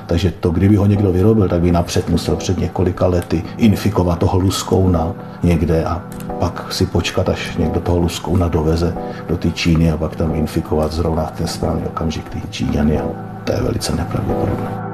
Takže 0.06 0.30
to, 0.30 0.50
kdyby 0.50 0.76
ho 0.76 0.86
někdo 0.86 1.12
vyrobil, 1.12 1.48
tak 1.48 1.60
by 1.60 1.72
napřed 1.72 2.08
musel 2.08 2.36
před 2.36 2.58
několika 2.58 3.06
lety 3.06 3.42
infikovat 3.56 4.18
toho 4.18 4.38
luskouna 4.38 5.14
někde 5.42 5.84
a 5.84 6.02
pak 6.40 6.72
si 6.72 6.86
počkat, 6.86 7.28
až 7.28 7.56
někdo 7.56 7.80
toho 7.80 7.98
luskouna 7.98 8.48
doveze 8.48 8.96
do 9.28 9.36
té 9.36 9.50
Číny 9.50 9.90
a 9.90 9.96
pak 9.96 10.16
tam 10.16 10.34
infikovat 10.34 10.92
zrovna 10.92 11.24
ten 11.24 11.46
správný 11.46 11.86
okamžik 11.86 12.28
ty 12.28 12.42
Číňany. 12.50 13.00
A 13.00 13.04
to 13.44 13.52
je 13.52 13.60
velice 13.60 13.96
nepravděpodobné. 13.96 14.84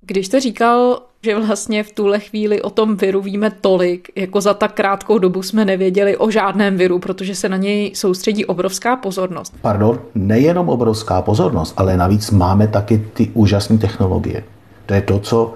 Když 0.00 0.26
jste 0.26 0.40
říkal, 0.40 0.98
že 1.26 1.38
vlastně 1.38 1.82
v 1.82 1.92
tuhle 1.92 2.20
chvíli 2.20 2.62
o 2.62 2.70
tom 2.70 2.96
viru 2.96 3.20
víme 3.20 3.50
tolik, 3.60 4.08
jako 4.16 4.40
za 4.40 4.54
tak 4.54 4.74
krátkou 4.74 5.18
dobu 5.18 5.42
jsme 5.42 5.64
nevěděli 5.64 6.16
o 6.16 6.30
žádném 6.30 6.76
viru, 6.76 6.98
protože 6.98 7.34
se 7.34 7.48
na 7.48 7.56
něj 7.56 7.90
soustředí 7.94 8.44
obrovská 8.44 8.96
pozornost. 8.96 9.54
Pardon, 9.60 9.98
nejenom 10.14 10.68
obrovská 10.68 11.22
pozornost, 11.22 11.74
ale 11.76 11.96
navíc 11.96 12.30
máme 12.30 12.68
taky 12.68 13.02
ty 13.12 13.30
úžasné 13.34 13.78
technologie. 13.78 14.44
To 14.86 14.94
je 14.94 15.02
to, 15.02 15.18
co 15.18 15.54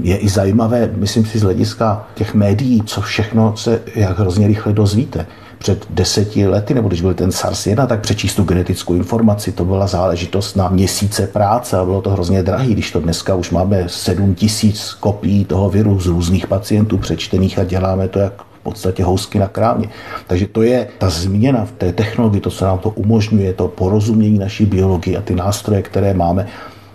je 0.00 0.16
i 0.16 0.28
zajímavé, 0.28 0.90
myslím 0.96 1.24
si, 1.24 1.38
z 1.38 1.42
hlediska 1.42 2.08
těch 2.14 2.34
médií, 2.34 2.82
co 2.86 3.00
všechno 3.00 3.56
se 3.56 3.82
jak 3.94 4.18
hrozně 4.18 4.46
rychle 4.46 4.72
dozvíte 4.72 5.26
před 5.60 5.86
deseti 5.90 6.46
lety, 6.46 6.74
nebo 6.74 6.88
když 6.88 7.00
byl 7.00 7.14
ten 7.14 7.30
SARS-1, 7.30 7.86
tak 7.86 8.00
přečíst 8.00 8.34
tu 8.34 8.44
genetickou 8.44 8.94
informaci, 8.94 9.52
to 9.52 9.64
byla 9.64 9.86
záležitost 9.86 10.56
na 10.56 10.68
měsíce 10.68 11.26
práce 11.26 11.78
a 11.78 11.84
bylo 11.84 12.02
to 12.02 12.10
hrozně 12.10 12.42
drahý, 12.42 12.72
když 12.72 12.90
to 12.90 13.00
dneska 13.00 13.34
už 13.34 13.50
máme 13.50 13.84
7 13.86 14.34
tisíc 14.34 14.92
kopií 15.00 15.44
toho 15.44 15.70
viru 15.70 16.00
z 16.00 16.06
různých 16.06 16.46
pacientů 16.46 16.98
přečtených 16.98 17.58
a 17.58 17.64
děláme 17.64 18.08
to 18.08 18.18
jak 18.18 18.42
v 18.60 18.62
podstatě 18.62 19.04
housky 19.04 19.38
na 19.38 19.48
krávně. 19.48 19.88
Takže 20.26 20.46
to 20.46 20.62
je 20.62 20.88
ta 20.98 21.10
změna 21.10 21.64
v 21.64 21.72
té 21.72 21.92
technologii, 21.92 22.40
to, 22.40 22.50
co 22.50 22.64
nám 22.64 22.78
to 22.78 22.90
umožňuje, 22.90 23.52
to 23.52 23.68
porozumění 23.68 24.38
naší 24.38 24.66
biologie 24.66 25.18
a 25.18 25.22
ty 25.22 25.34
nástroje, 25.34 25.82
které 25.82 26.14
máme, 26.14 26.46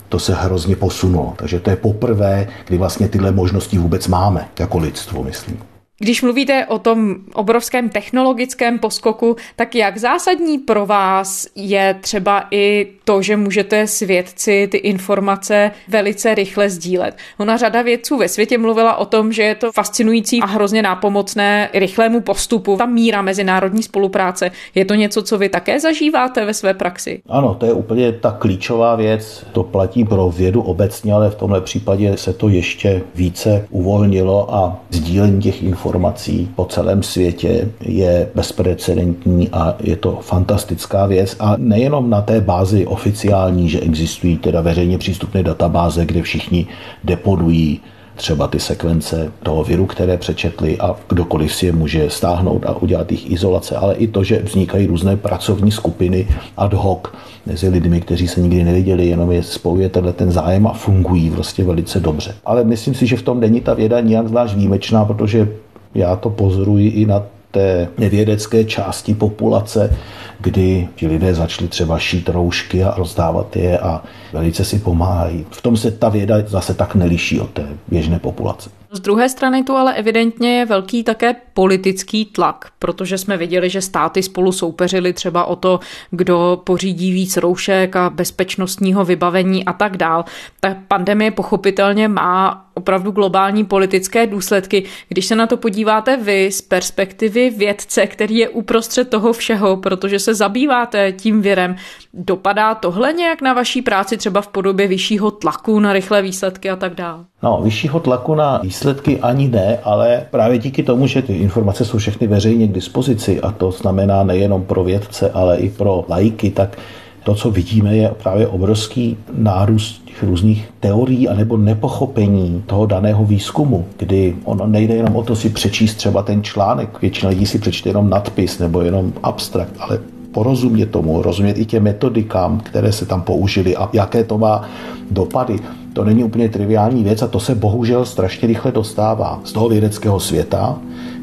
to 0.09 0.19
se 0.19 0.33
hrozně 0.33 0.75
posunulo. 0.75 1.33
Takže 1.35 1.59
to 1.59 1.69
je 1.69 1.75
poprvé, 1.75 2.47
kdy 2.67 2.77
vlastně 2.77 3.07
tyhle 3.07 3.31
možnosti 3.31 3.77
vůbec 3.77 4.07
máme, 4.07 4.47
jako 4.59 4.77
lidstvo, 4.77 5.23
myslím. 5.23 5.74
Když 5.99 6.21
mluvíte 6.21 6.65
o 6.65 6.79
tom 6.79 7.15
obrovském 7.33 7.89
technologickém 7.89 8.79
poskoku, 8.79 9.35
tak 9.55 9.75
jak 9.75 9.97
zásadní 9.97 10.57
pro 10.57 10.85
vás 10.85 11.47
je 11.55 11.95
třeba 12.01 12.47
i 12.51 12.87
to, 13.03 13.21
že 13.21 13.37
můžete 13.37 13.87
s 13.87 13.99
vědci 13.99 14.67
ty 14.71 14.77
informace 14.77 15.71
velice 15.87 16.35
rychle 16.35 16.69
sdílet? 16.69 17.17
Ona 17.37 17.57
řada 17.57 17.81
vědců 17.81 18.17
ve 18.17 18.27
světě 18.27 18.57
mluvila 18.57 18.95
o 18.95 19.05
tom, 19.05 19.31
že 19.31 19.43
je 19.43 19.55
to 19.55 19.71
fascinující 19.71 20.41
a 20.41 20.45
hrozně 20.45 20.81
nápomocné 20.81 21.69
rychlému 21.73 22.21
postupu. 22.21 22.77
Ta 22.77 22.85
míra 22.85 23.21
mezinárodní 23.21 23.83
spolupráce, 23.83 24.51
je 24.75 24.85
to 24.85 24.93
něco, 24.93 25.23
co 25.23 25.37
vy 25.37 25.49
také 25.49 25.79
zažíváte 25.79 26.45
ve 26.45 26.53
své 26.53 26.73
praxi? 26.73 27.21
Ano, 27.29 27.55
to 27.55 27.65
je 27.65 27.73
úplně 27.73 28.11
ta 28.11 28.31
klíčová 28.31 28.95
věc. 28.95 29.45
To 29.51 29.63
platí 29.63 30.05
pro 30.05 30.29
vědu 30.29 30.61
obecně, 30.61 31.13
ale 31.13 31.29
v 31.29 31.35
tomhle 31.35 31.61
případě 31.61 32.17
se 32.17 32.33
to 32.33 32.49
ještě 32.49 33.01
více 33.15 33.67
uvolnilo 33.69 34.55
a 34.55 34.79
sdílení 34.89 35.41
těch 35.41 35.63
informací 35.63 35.84
informací 35.85 36.49
po 36.55 36.65
celém 36.65 37.03
světě 37.03 37.69
je 37.81 38.29
bezprecedentní 38.35 39.49
a 39.49 39.75
je 39.79 39.95
to 39.95 40.17
fantastická 40.21 41.05
věc. 41.05 41.35
A 41.39 41.55
nejenom 41.57 42.09
na 42.09 42.21
té 42.21 42.41
bázi 42.41 42.85
oficiální, 42.85 43.69
že 43.69 43.79
existují 43.79 44.37
teda 44.37 44.61
veřejně 44.61 44.97
přístupné 44.97 45.43
databáze, 45.43 46.05
kde 46.05 46.21
všichni 46.21 46.67
deponují 47.03 47.79
třeba 48.15 48.47
ty 48.47 48.59
sekvence 48.59 49.31
toho 49.43 49.63
viru, 49.63 49.85
které 49.85 50.17
přečetli 50.17 50.77
a 50.79 50.95
kdokoliv 51.09 51.55
si 51.55 51.65
je 51.65 51.71
může 51.71 52.09
stáhnout 52.09 52.65
a 52.65 52.81
udělat 52.81 53.11
jejich 53.11 53.31
izolace, 53.31 53.75
ale 53.75 53.95
i 53.95 54.07
to, 54.07 54.23
že 54.23 54.41
vznikají 54.41 54.87
různé 54.87 55.17
pracovní 55.17 55.71
skupiny 55.71 56.27
ad 56.57 56.73
hoc 56.73 56.99
mezi 57.45 57.69
lidmi, 57.69 58.01
kteří 58.01 58.27
se 58.27 58.41
nikdy 58.41 58.63
neviděli, 58.63 59.07
jenom 59.07 59.31
je 59.31 59.43
spojuje 59.43 59.89
tenhle 59.89 60.13
ten 60.13 60.31
zájem 60.31 60.67
a 60.67 60.73
fungují 60.73 61.29
prostě 61.29 61.63
velice 61.63 61.99
dobře. 61.99 62.35
Ale 62.45 62.63
myslím 62.63 62.93
si, 62.93 63.07
že 63.07 63.17
v 63.17 63.21
tom 63.21 63.39
není 63.39 63.61
ta 63.61 63.73
věda 63.73 63.99
nijak 63.99 64.27
zvlášť 64.27 64.55
výjimečná, 64.55 65.05
protože 65.05 65.47
já 65.95 66.15
to 66.15 66.29
pozoruji 66.29 66.89
i 66.89 67.05
na 67.05 67.23
té 67.51 67.87
nevědecké 67.97 68.63
části 68.63 69.13
populace, 69.13 69.97
kdy 70.39 70.87
ti 70.95 71.07
lidé 71.07 71.33
začali 71.33 71.67
třeba 71.67 71.99
šít 71.99 72.29
roušky 72.29 72.83
a 72.83 72.93
rozdávat 72.97 73.55
je 73.55 73.79
a 73.79 74.03
velice 74.33 74.65
si 74.65 74.79
pomáhají. 74.79 75.45
V 75.49 75.61
tom 75.61 75.77
se 75.77 75.91
ta 75.91 76.09
věda 76.09 76.35
zase 76.47 76.73
tak 76.73 76.95
neliší 76.95 77.39
od 77.39 77.49
té 77.49 77.67
běžné 77.87 78.19
populace. 78.19 78.69
Z 78.95 78.99
druhé 78.99 79.29
strany 79.29 79.63
tu 79.63 79.73
ale 79.75 79.93
evidentně 79.93 80.59
je 80.59 80.65
velký 80.65 81.03
také 81.03 81.35
politický 81.53 82.25
tlak, 82.25 82.65
protože 82.79 83.17
jsme 83.17 83.37
viděli, 83.37 83.69
že 83.69 83.81
státy 83.81 84.23
spolu 84.23 84.51
soupeřili 84.51 85.13
třeba 85.13 85.45
o 85.45 85.55
to, 85.55 85.79
kdo 86.11 86.61
pořídí 86.63 87.11
víc 87.11 87.37
roušek 87.37 87.95
a 87.95 88.09
bezpečnostního 88.09 89.05
vybavení 89.05 89.65
a 89.65 89.73
tak 89.73 89.97
dál. 89.97 90.25
Ta 90.59 90.75
pandemie 90.87 91.31
pochopitelně 91.31 92.07
má 92.07 92.65
opravdu 92.73 93.11
globální 93.11 93.65
politické 93.65 94.27
důsledky. 94.27 94.83
Když 95.09 95.25
se 95.25 95.35
na 95.35 95.47
to 95.47 95.57
podíváte 95.57 96.17
vy 96.17 96.51
z 96.51 96.61
perspektivy 96.61 97.49
vědce, 97.49 98.07
který 98.07 98.35
je 98.35 98.49
uprostřed 98.49 99.09
toho 99.09 99.33
všeho, 99.33 99.77
protože 99.77 100.19
se 100.19 100.33
zabýváte 100.33 101.11
tím 101.11 101.41
virem, 101.41 101.75
dopadá 102.13 102.75
tohle 102.75 103.13
nějak 103.13 103.41
na 103.41 103.53
vaší 103.53 103.81
práci 103.81 104.17
třeba 104.17 104.41
v 104.41 104.47
podobě 104.47 104.87
vyššího 104.87 105.31
tlaku 105.31 105.79
na 105.79 105.93
rychlé 105.93 106.21
výsledky 106.21 106.69
a 106.69 106.75
tak 106.75 106.95
dále? 106.95 107.25
No, 107.43 107.61
vyššího 107.63 107.99
tlaku 107.99 108.35
na 108.35 108.57
výsledky 108.57 108.84
ani 109.21 109.47
ne, 109.47 109.77
ale 109.83 110.23
právě 110.31 110.57
díky 110.57 110.83
tomu, 110.83 111.07
že 111.07 111.21
ty 111.21 111.33
informace 111.33 111.85
jsou 111.85 111.97
všechny 111.97 112.27
veřejně 112.27 112.67
k 112.67 112.71
dispozici 112.71 113.41
a 113.41 113.51
to 113.51 113.71
znamená 113.71 114.23
nejenom 114.23 114.63
pro 114.63 114.83
vědce, 114.83 115.29
ale 115.29 115.57
i 115.57 115.69
pro 115.69 116.05
lajky, 116.09 116.49
tak 116.49 116.77
to, 117.23 117.35
co 117.35 117.51
vidíme, 117.51 117.95
je 117.95 118.11
právě 118.23 118.47
obrovský 118.47 119.17
nárůst 119.37 120.05
těch 120.05 120.23
různých 120.23 120.69
teorií 120.79 121.29
anebo 121.29 121.57
nepochopení 121.57 122.63
toho 122.65 122.85
daného 122.85 123.25
výzkumu, 123.25 123.85
kdy 123.97 124.35
ono 124.43 124.67
nejde 124.67 124.95
jenom 124.95 125.15
o 125.15 125.23
to 125.23 125.35
si 125.35 125.49
přečíst 125.49 125.95
třeba 125.95 126.23
ten 126.23 126.43
článek, 126.43 127.01
většina 127.01 127.29
lidí 127.29 127.45
si 127.45 127.59
přečte 127.59 127.89
jenom 127.89 128.09
nadpis 128.09 128.59
nebo 128.59 128.81
jenom 128.81 129.13
abstrakt, 129.23 129.73
ale 129.79 129.99
porozumět 130.35 130.91
tomu, 130.91 131.21
rozumět 131.21 131.57
i 131.57 131.65
těm 131.65 131.83
metodikám, 131.83 132.59
které 132.59 132.91
se 132.91 133.05
tam 133.05 133.21
použily 133.21 133.75
a 133.75 133.89
jaké 133.93 134.23
to 134.23 134.37
má 134.37 134.67
dopady. 135.11 135.59
To 135.93 136.03
není 136.03 136.23
úplně 136.23 136.49
triviální 136.49 137.03
věc 137.03 137.21
a 137.21 137.27
to 137.27 137.39
se 137.39 137.55
bohužel 137.55 138.05
strašně 138.05 138.47
rychle 138.47 138.71
dostává 138.71 139.39
z 139.43 139.53
toho 139.53 139.69
vědeckého 139.69 140.19
světa, 140.19 140.75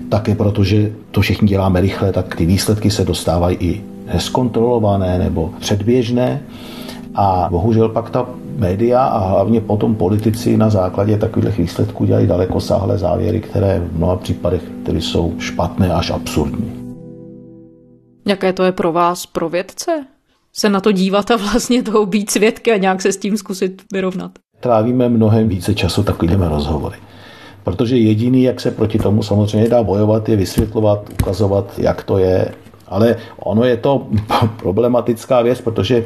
také 0.08 0.34
protože 0.34 0.92
to 1.10 1.20
všichni 1.20 1.48
děláme 1.48 1.80
rychle, 1.80 2.12
tak 2.12 2.36
ty 2.36 2.46
výsledky 2.46 2.90
se 2.90 3.04
dostávají 3.04 3.56
i 3.60 3.82
neskontrolované 4.14 5.18
nebo 5.18 5.50
předběžné. 5.60 6.40
A 7.14 7.48
bohužel 7.50 7.88
pak 7.88 8.10
ta 8.10 8.26
média 8.56 9.04
a 9.04 9.18
hlavně 9.28 9.60
potom 9.60 9.94
politici 9.94 10.56
na 10.56 10.70
základě 10.70 11.18
takových 11.18 11.58
výsledků 11.58 12.04
dělají 12.04 12.26
daleko 12.26 12.60
sáhlé 12.60 12.98
závěry, 12.98 13.40
které 13.40 13.82
v 13.92 13.96
mnoha 13.96 14.16
případech 14.16 14.62
které 14.82 15.00
jsou 15.00 15.32
špatné 15.38 15.92
až 15.92 16.10
absurdní. 16.10 16.81
Jaké 18.26 18.52
to 18.52 18.64
je 18.64 18.72
pro 18.72 18.92
vás, 18.92 19.26
pro 19.26 19.48
vědce? 19.48 20.06
Se 20.52 20.68
na 20.68 20.80
to 20.80 20.92
dívat 20.92 21.30
a 21.30 21.36
vlastně 21.36 21.82
toho 21.82 22.06
být 22.06 22.30
svědky 22.30 22.72
a 22.72 22.76
nějak 22.76 23.02
se 23.02 23.12
s 23.12 23.16
tím 23.16 23.36
zkusit 23.36 23.82
vyrovnat? 23.92 24.30
Trávíme 24.60 25.08
mnohem 25.08 25.48
více 25.48 25.74
času 25.74 26.02
takovými 26.02 26.44
rozhovory. 26.48 26.96
Protože 27.64 27.96
jediný, 27.96 28.42
jak 28.42 28.60
se 28.60 28.70
proti 28.70 28.98
tomu 28.98 29.22
samozřejmě 29.22 29.68
dá 29.68 29.82
bojovat, 29.82 30.28
je 30.28 30.36
vysvětlovat, 30.36 31.08
ukazovat, 31.20 31.78
jak 31.78 32.04
to 32.04 32.18
je. 32.18 32.54
Ale 32.88 33.16
ono 33.36 33.64
je 33.64 33.76
to 33.76 34.06
problematická 34.56 35.42
věc, 35.42 35.60
protože 35.60 36.04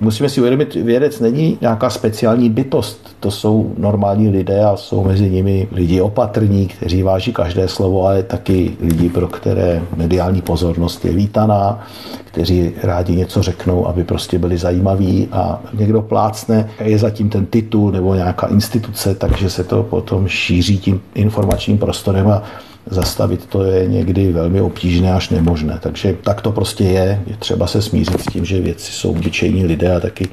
Musíme 0.00 0.28
si 0.28 0.40
uvědomit, 0.40 0.74
vědec 0.74 1.20
není 1.20 1.58
nějaká 1.60 1.90
speciální 1.90 2.50
bytost. 2.50 3.16
To 3.20 3.30
jsou 3.30 3.74
normální 3.78 4.28
lidé 4.28 4.64
a 4.64 4.76
jsou 4.76 5.04
mezi 5.04 5.30
nimi 5.30 5.68
lidi 5.72 6.00
opatrní, 6.00 6.66
kteří 6.66 7.02
váží 7.02 7.32
každé 7.32 7.68
slovo, 7.68 8.06
ale 8.06 8.22
taky 8.22 8.76
lidi, 8.80 9.08
pro 9.08 9.28
které 9.28 9.82
mediální 9.96 10.42
pozornost 10.42 11.04
je 11.04 11.12
vítaná, 11.12 11.86
kteří 12.24 12.72
rádi 12.82 13.16
něco 13.16 13.42
řeknou, 13.42 13.86
aby 13.86 14.04
prostě 14.04 14.38
byli 14.38 14.58
zajímaví 14.58 15.28
a 15.32 15.60
někdo 15.74 16.02
plácne, 16.02 16.70
je 16.80 16.98
zatím 16.98 17.28
ten 17.28 17.46
titul 17.46 17.92
nebo 17.92 18.14
nějaká 18.14 18.46
instituce, 18.46 19.14
takže 19.14 19.50
se 19.50 19.64
to 19.64 19.82
potom 19.82 20.28
šíří 20.28 20.78
tím 20.78 21.00
informačním 21.14 21.78
prostorem 21.78 22.28
a 22.28 22.42
zastavit 22.86 23.46
to 23.46 23.64
je 23.64 23.86
někdy 23.86 24.32
velmi 24.32 24.60
obtížné 24.60 25.12
až 25.12 25.30
nemožné. 25.30 25.78
Takže 25.82 26.16
tak 26.22 26.40
to 26.40 26.52
prostě 26.52 26.84
je. 26.84 27.22
Je 27.26 27.36
třeba 27.36 27.66
se 27.66 27.82
smířit 27.82 28.20
s 28.20 28.26
tím, 28.26 28.44
že 28.44 28.60
věci 28.60 28.92
jsou 28.92 29.10
obyčejní 29.10 29.64
lidé 29.64 29.96
a 29.96 30.00
taky 30.00 30.28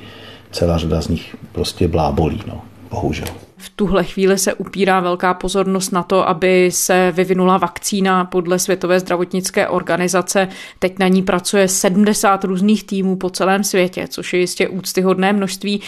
celá 0.52 0.78
řada 0.78 1.02
z 1.02 1.08
nich 1.08 1.36
prostě 1.52 1.88
blábolí, 1.88 2.42
no, 2.48 2.62
bohužel. 2.92 3.28
V 3.58 3.70
tuhle 3.76 4.04
chvíli 4.04 4.38
se 4.38 4.54
upírá 4.54 5.00
velká 5.00 5.34
pozornost 5.34 5.92
na 5.92 6.04
to, 6.04 6.30
aby 6.30 6.72
se 6.72 7.12
vyvinula 7.16 7.58
vakcína 7.58 8.26
podle 8.26 8.60
Světové 8.60 9.00
zdravotnické 9.00 9.68
organizace. 9.68 10.48
Teď 10.80 11.00
na 11.00 11.08
ní 11.08 11.22
pracuje 11.22 11.68
70 11.68 12.44
různých 12.44 12.84
týmů 12.84 13.16
po 13.16 13.30
celém 13.30 13.64
světě, 13.64 14.08
což 14.10 14.34
je 14.34 14.40
jistě 14.40 14.70
úctyhodné 14.70 15.34
množství. 15.34 15.82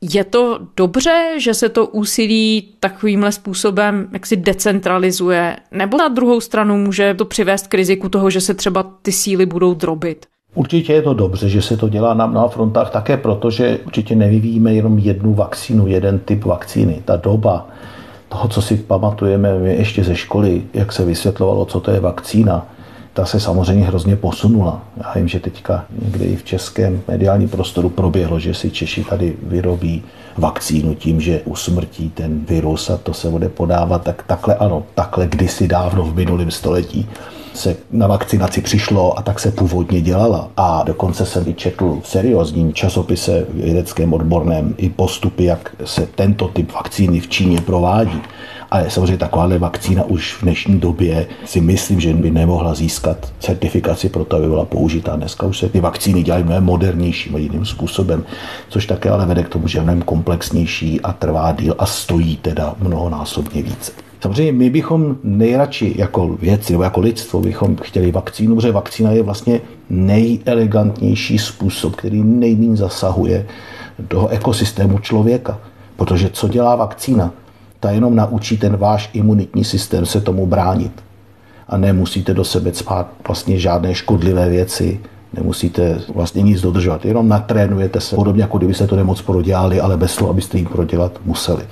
Je 0.00 0.24
to 0.24 0.58
dobře, 0.76 1.34
že 1.38 1.54
se 1.54 1.68
to 1.68 1.86
úsilí 1.86 2.68
takovýmhle 2.80 3.32
způsobem 3.32 4.08
jaksi 4.12 4.36
decentralizuje? 4.36 5.56
Nebo 5.72 5.98
na 5.98 6.08
druhou 6.08 6.40
stranu 6.40 6.76
může 6.76 7.14
to 7.14 7.24
přivést 7.24 7.66
k 7.66 7.74
riziku 7.74 8.08
toho, 8.08 8.30
že 8.30 8.40
se 8.40 8.54
třeba 8.54 8.82
ty 9.02 9.12
síly 9.12 9.46
budou 9.46 9.74
drobit? 9.74 10.26
Určitě 10.54 10.92
je 10.92 11.02
to 11.02 11.14
dobře, 11.14 11.48
že 11.48 11.62
se 11.62 11.76
to 11.76 11.88
dělá 11.88 12.14
na 12.14 12.26
mnoha 12.26 12.48
frontách, 12.48 12.90
také 12.90 13.16
proto, 13.16 13.50
že 13.50 13.78
určitě 13.86 14.16
nevyvíjíme 14.16 14.74
jenom 14.74 14.98
jednu 14.98 15.34
vakcínu, 15.34 15.86
jeden 15.86 16.18
typ 16.18 16.44
vakcíny. 16.44 17.02
Ta 17.04 17.16
doba 17.16 17.68
toho, 18.28 18.48
co 18.48 18.62
si 18.62 18.76
pamatujeme 18.76 19.58
my 19.58 19.76
ještě 19.76 20.04
ze 20.04 20.14
školy, 20.14 20.62
jak 20.74 20.92
se 20.92 21.04
vysvětlovalo, 21.04 21.64
co 21.64 21.80
to 21.80 21.90
je 21.90 22.00
vakcína, 22.00 22.66
ta 23.16 23.26
se 23.26 23.40
samozřejmě 23.40 23.86
hrozně 23.86 24.16
posunula. 24.16 24.82
Já 24.96 25.12
vím, 25.14 25.28
že 25.28 25.40
teďka 25.40 25.84
někde 26.02 26.24
i 26.24 26.36
v 26.36 26.44
českém 26.44 27.00
mediálním 27.08 27.48
prostoru 27.48 27.88
proběhlo, 27.88 28.40
že 28.40 28.54
si 28.54 28.70
Češi 28.70 29.04
tady 29.04 29.36
vyrobí 29.42 30.02
vakcínu 30.36 30.94
tím, 30.94 31.20
že 31.20 31.40
usmrtí 31.44 32.10
ten 32.10 32.44
virus 32.48 32.90
a 32.90 32.96
to 32.96 33.14
se 33.14 33.28
bude 33.28 33.48
podávat. 33.48 34.02
Tak 34.02 34.22
takhle 34.22 34.54
ano, 34.54 34.82
takhle 34.94 35.26
kdysi 35.26 35.68
dávno 35.68 36.04
v 36.04 36.14
minulém 36.14 36.50
století 36.50 37.08
se 37.54 37.76
na 37.90 38.06
vakcinaci 38.06 38.60
přišlo 38.60 39.18
a 39.18 39.22
tak 39.22 39.40
se 39.40 39.50
původně 39.50 40.00
dělala. 40.00 40.48
A 40.56 40.82
dokonce 40.86 41.26
jsem 41.26 41.44
vyčetl 41.44 42.00
v 42.02 42.08
seriózním 42.08 42.72
časopise 42.72 43.46
vědeckém 43.50 44.12
odborném 44.12 44.74
i 44.76 44.88
postupy, 44.88 45.44
jak 45.44 45.76
se 45.84 46.08
tento 46.14 46.48
typ 46.48 46.72
vakcíny 46.72 47.20
v 47.20 47.28
Číně 47.28 47.60
provádí. 47.60 48.22
Ale 48.76 48.90
samozřejmě 48.90 49.16
takováhle 49.16 49.58
vakcína 49.58 50.04
už 50.04 50.34
v 50.34 50.42
dnešní 50.42 50.80
době 50.80 51.26
si 51.44 51.60
myslím, 51.60 52.00
že 52.00 52.14
by 52.14 52.30
nemohla 52.30 52.74
získat 52.74 53.32
certifikaci 53.38 54.08
pro 54.08 54.24
to, 54.24 54.36
aby 54.36 54.46
byla 54.46 54.64
použitá. 54.64 55.16
Dneska 55.16 55.46
už 55.46 55.58
se 55.58 55.68
ty 55.68 55.80
vakcíny 55.80 56.22
dělají 56.22 56.44
mnohem 56.44 56.64
modernějším 56.64 57.34
a 57.34 57.38
jiným 57.38 57.64
způsobem, 57.64 58.24
což 58.68 58.86
také 58.86 59.10
ale 59.10 59.26
vede 59.26 59.42
k 59.42 59.48
tomu, 59.48 59.68
že 59.68 59.78
je 59.78 59.82
mnohem 59.82 60.02
komplexnější 60.02 61.00
a 61.00 61.12
trvá 61.12 61.52
díl 61.52 61.74
a 61.78 61.86
stojí 61.86 62.36
teda 62.36 62.74
mnohonásobně 62.78 63.62
více. 63.62 63.92
Samozřejmě 64.20 64.52
my 64.52 64.70
bychom 64.70 65.16
nejradši 65.24 65.94
jako 65.96 66.28
věci 66.28 66.72
nebo 66.72 66.82
jako 66.82 67.00
lidstvo 67.00 67.40
bychom 67.40 67.76
chtěli 67.76 68.12
vakcínu, 68.12 68.54
protože 68.54 68.72
vakcína 68.72 69.10
je 69.10 69.22
vlastně 69.22 69.60
nejelegantnější 69.90 71.38
způsob, 71.38 71.96
který 71.96 72.22
nejméně 72.22 72.76
zasahuje 72.76 73.46
do 73.98 74.28
ekosystému 74.28 74.98
člověka. 74.98 75.58
Protože 75.96 76.30
co 76.32 76.48
dělá 76.48 76.76
vakcína? 76.76 77.32
Ta 77.80 77.90
jenom 77.90 78.16
naučí 78.16 78.56
ten 78.56 78.76
váš 78.76 79.10
imunitní 79.12 79.64
systém 79.64 80.06
se 80.06 80.20
tomu 80.20 80.46
bránit. 80.46 81.04
A 81.68 81.76
nemusíte 81.76 82.34
do 82.34 82.44
sebe 82.44 82.74
spát 82.74 83.08
vlastně 83.26 83.58
žádné 83.58 83.94
škodlivé 83.94 84.48
věci, 84.48 85.00
nemusíte 85.36 86.00
vlastně 86.14 86.42
nic 86.42 86.60
dodržovat, 86.60 87.04
jenom 87.04 87.28
natrénujete 87.28 88.00
se, 88.00 88.16
podobně 88.16 88.42
jako 88.42 88.58
kdybyste 88.58 88.86
to 88.86 88.96
nemoc 88.96 89.22
prodělali, 89.22 89.80
ale 89.80 89.96
bez 89.96 90.16
toho, 90.16 90.30
abyste 90.30 90.58
jim 90.58 90.66
prodělat 90.66 91.20
museli. 91.24 91.64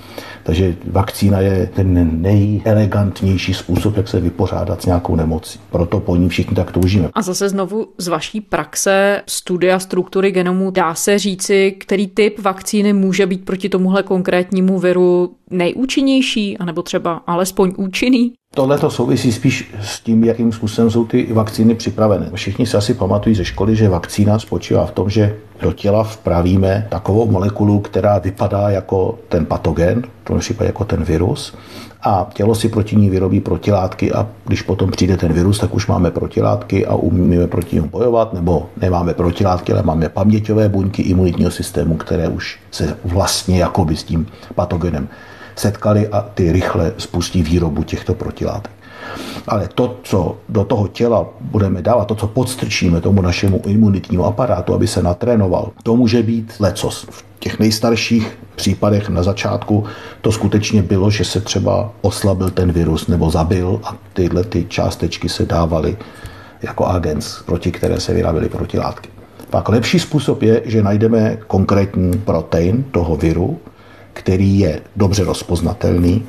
Takže 0.43 0.75
vakcína 0.91 1.39
je 1.39 1.69
ten 1.75 2.21
nejelegantnější 2.21 3.53
způsob, 3.53 3.97
jak 3.97 4.07
se 4.07 4.19
vypořádat 4.19 4.81
s 4.81 4.85
nějakou 4.85 5.15
nemocí. 5.15 5.59
Proto 5.71 5.99
po 5.99 6.15
ní 6.15 6.29
všichni 6.29 6.55
tak 6.55 6.71
toužíme. 6.71 7.09
A 7.13 7.21
zase 7.21 7.49
znovu 7.49 7.87
z 7.97 8.07
vaší 8.07 8.41
praxe 8.41 9.21
studia 9.27 9.79
struktury 9.79 10.31
genomu 10.31 10.71
dá 10.71 10.95
se 10.95 11.19
říci, 11.19 11.75
který 11.79 12.07
typ 12.07 12.39
vakcíny 12.39 12.93
může 12.93 13.25
být 13.25 13.45
proti 13.45 13.69
tomuhle 13.69 14.03
konkrétnímu 14.03 14.79
viru 14.79 15.35
nejúčinnější, 15.49 16.57
anebo 16.57 16.81
třeba 16.81 17.13
alespoň 17.27 17.73
účinný? 17.77 18.33
Tohle 18.55 18.77
to 18.77 18.89
souvisí 18.89 19.31
spíš 19.31 19.73
s 19.81 19.99
tím, 19.99 20.23
jakým 20.23 20.51
způsobem 20.51 20.91
jsou 20.91 21.05
ty 21.05 21.33
vakcíny 21.33 21.75
připravené. 21.75 22.29
Všichni 22.33 22.65
si 22.65 22.77
asi 22.77 22.93
pamatují 22.93 23.35
ze 23.35 23.45
školy, 23.45 23.75
že 23.75 23.89
vakcína 23.89 24.39
spočívá 24.39 24.85
v 24.85 24.91
tom, 24.91 25.09
že 25.09 25.35
do 25.61 25.71
těla 25.71 26.03
vpravíme 26.03 26.87
takovou 26.89 27.31
molekulu, 27.31 27.79
která 27.79 28.17
vypadá 28.17 28.69
jako 28.69 29.19
ten 29.29 29.45
patogen, 29.45 30.01
v 30.23 30.27
tom 30.27 30.39
případě 30.39 30.67
jako 30.67 30.85
ten 30.85 31.03
virus, 31.03 31.57
a 32.01 32.29
tělo 32.33 32.55
si 32.55 32.69
proti 32.69 32.95
ní 32.95 33.09
vyrobí 33.09 33.39
protilátky 33.39 34.13
a 34.13 34.27
když 34.45 34.61
potom 34.61 34.91
přijde 34.91 35.17
ten 35.17 35.33
virus, 35.33 35.59
tak 35.59 35.73
už 35.73 35.87
máme 35.87 36.11
protilátky 36.11 36.85
a 36.85 36.95
umíme 36.95 37.47
proti 37.47 37.75
němu 37.75 37.89
bojovat, 37.89 38.33
nebo 38.33 38.69
nemáme 38.81 39.13
protilátky, 39.13 39.73
ale 39.73 39.83
máme 39.83 40.09
paměťové 40.09 40.69
buňky 40.69 41.01
imunitního 41.01 41.51
systému, 41.51 41.97
které 41.97 42.27
už 42.27 42.59
se 42.71 42.97
vlastně 43.03 43.59
jakoby 43.59 43.95
s 43.95 44.03
tím 44.03 44.27
patogenem 44.55 45.07
setkali 45.55 46.07
a 46.07 46.21
ty 46.21 46.51
rychle 46.51 46.93
spustí 46.97 47.43
výrobu 47.43 47.83
těchto 47.83 48.13
protilátek. 48.13 48.71
Ale 49.47 49.69
to, 49.75 49.97
co 50.03 50.37
do 50.49 50.63
toho 50.63 50.87
těla 50.87 51.25
budeme 51.41 51.81
dávat, 51.81 52.05
to, 52.05 52.15
co 52.15 52.27
podstrčíme 52.27 53.01
tomu 53.01 53.21
našemu 53.21 53.61
imunitnímu 53.65 54.25
aparátu, 54.25 54.73
aby 54.73 54.87
se 54.87 55.03
natrénoval, 55.03 55.71
to 55.83 55.95
může 55.95 56.23
být 56.23 56.53
lecos. 56.59 57.07
V 57.09 57.25
těch 57.39 57.59
nejstarších 57.59 58.37
případech 58.55 59.09
na 59.09 59.23
začátku 59.23 59.83
to 60.21 60.31
skutečně 60.31 60.81
bylo, 60.81 61.11
že 61.11 61.25
se 61.25 61.41
třeba 61.41 61.91
oslabil 62.01 62.49
ten 62.49 62.71
virus 62.71 63.07
nebo 63.07 63.29
zabil 63.29 63.79
a 63.83 63.95
tyhle 64.13 64.43
ty 64.43 64.65
částečky 64.65 65.29
se 65.29 65.45
dávaly 65.45 65.97
jako 66.61 66.85
agens, 66.85 67.41
proti 67.45 67.71
které 67.71 67.99
se 67.99 68.13
vyráběly 68.13 68.49
protilátky. 68.49 69.09
Pak 69.49 69.69
lepší 69.69 69.99
způsob 69.99 70.41
je, 70.41 70.61
že 70.65 70.83
najdeme 70.83 71.37
konkrétní 71.47 72.17
protein 72.17 72.83
toho 72.91 73.15
viru, 73.15 73.59
který 74.15 74.59
je 74.59 74.81
dobře 74.95 75.23
rozpoznatelný, 75.23 76.23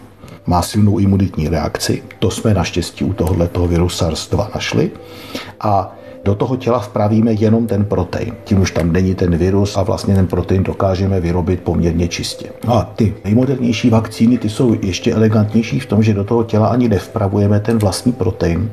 má 0.46 0.62
silnou 0.62 0.99
imunitní 0.99 1.49
reakci. 1.49 2.03
To 2.18 2.31
jsme 2.31 2.55
naštěstí 2.55 3.05
u 3.05 3.12
tohoto 3.12 3.66
viru 3.66 3.87
SARS-2 3.87 4.49
našli. 4.55 4.90
A 5.61 5.96
do 6.25 6.35
toho 6.35 6.57
těla 6.57 6.79
vpravíme 6.79 7.33
jenom 7.33 7.66
ten 7.66 7.85
protein. 7.85 8.35
Tím 8.44 8.61
už 8.61 8.70
tam 8.70 8.92
není 8.92 9.14
ten 9.14 9.37
virus 9.37 9.77
a 9.77 9.83
vlastně 9.83 10.14
ten 10.14 10.27
protein 10.27 10.62
dokážeme 10.62 11.20
vyrobit 11.20 11.61
poměrně 11.61 12.09
čistě. 12.09 12.46
No 12.66 12.75
a 12.75 12.83
ty 12.96 13.14
nejmodernější 13.25 13.90
vakcíny, 13.90 14.38
ty 14.38 14.49
jsou 14.49 14.77
ještě 14.83 15.12
elegantnější 15.12 15.81
v 15.81 15.87
tom, 15.87 16.03
že 16.03 16.14
do 16.14 16.25
toho 16.25 16.44
těla 16.44 16.66
ani 16.66 16.88
nevpravujeme 16.88 17.61
ten 17.61 17.79
vlastní 17.79 18.12
protein, 18.12 18.70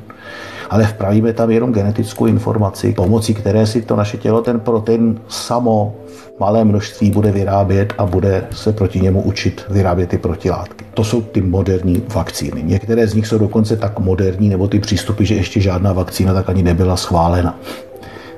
ale 0.70 0.84
vpravíme 0.84 1.32
tam 1.32 1.50
jenom 1.50 1.72
genetickou 1.72 2.26
informaci, 2.26 2.92
pomocí 2.92 3.34
které 3.34 3.66
si 3.66 3.82
to 3.82 3.96
naše 3.96 4.16
tělo 4.16 4.42
ten 4.42 4.60
protein 4.60 5.20
samo 5.28 5.94
v 6.06 6.40
malé 6.40 6.64
množství 6.64 7.10
bude 7.10 7.32
vyrábět 7.32 7.94
a 7.98 8.06
bude 8.06 8.46
se 8.50 8.72
proti 8.72 9.00
němu 9.00 9.22
učit 9.22 9.64
vyrábět 9.70 10.06
ty 10.06 10.18
protilátky. 10.18 10.84
To 10.94 11.04
jsou 11.04 11.22
ty 11.22 11.40
moderní 11.40 12.02
vakcíny. 12.14 12.62
Některé 12.62 13.06
z 13.06 13.14
nich 13.14 13.26
jsou 13.26 13.38
dokonce 13.38 13.76
tak 13.76 13.98
moderní, 13.98 14.48
nebo 14.48 14.68
ty 14.68 14.80
přístupy, 14.80 15.24
že 15.24 15.34
ještě 15.34 15.60
žádná 15.60 15.92
vakcína 15.92 16.34
tak 16.34 16.48
ani 16.48 16.62
nebyla 16.62 16.96
schválena. 16.96 17.58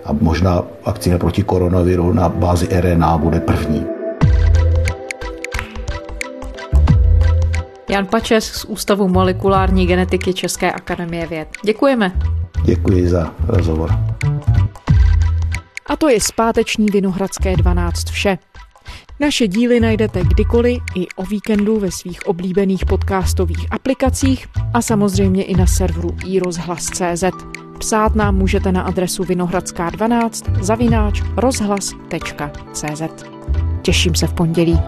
A 0.05 0.13
možná 0.21 0.63
vakcína 0.87 1.19
proti 1.19 1.43
koronaviru 1.43 2.13
na 2.13 2.29
bázi 2.29 2.69
RNA 2.81 3.19
bude 3.19 3.41
první. 3.41 3.96
Jan 7.89 8.07
Pačes 8.07 8.45
z 8.45 8.65
Ústavu 8.65 9.09
molekulární 9.09 9.87
genetiky 9.87 10.35
České 10.35 10.73
akademie 10.73 11.27
věd. 11.27 11.49
Děkujeme. 11.65 12.13
Děkuji 12.65 13.09
za 13.09 13.35
rozhovor. 13.47 13.91
A 15.87 15.97
to 15.97 16.09
je 16.09 16.21
zpáteční 16.21 16.87
Vinohradské 16.87 17.57
12 17.57 18.11
vše. 18.11 18.39
Naše 19.21 19.49
díly 19.49 19.81
najdete 19.81 20.25
kdykoliv 20.25 20.83
i 20.95 21.07
o 21.17 21.23
víkendu 21.23 21.81
ve 21.81 21.91
svých 21.91 22.27
oblíbených 22.27 22.87
podcastových 22.87 23.67
aplikacích 23.71 24.47
a 24.75 24.83
samozřejmě 24.83 25.45
i 25.45 25.57
na 25.57 25.67
serveru 25.67 26.17
iRozhlas.cz. 26.27 27.25
Psát 27.79 28.15
nám 28.15 28.37
můžete 28.37 28.73
na 28.73 28.83
adresu 28.83 29.23
vinohradská12 29.23 30.63
zavináč 30.63 31.23
rozhlas.cz. 31.37 33.03
Těším 33.83 34.15
se 34.15 34.27
v 34.27 34.33
pondělí. 34.33 34.81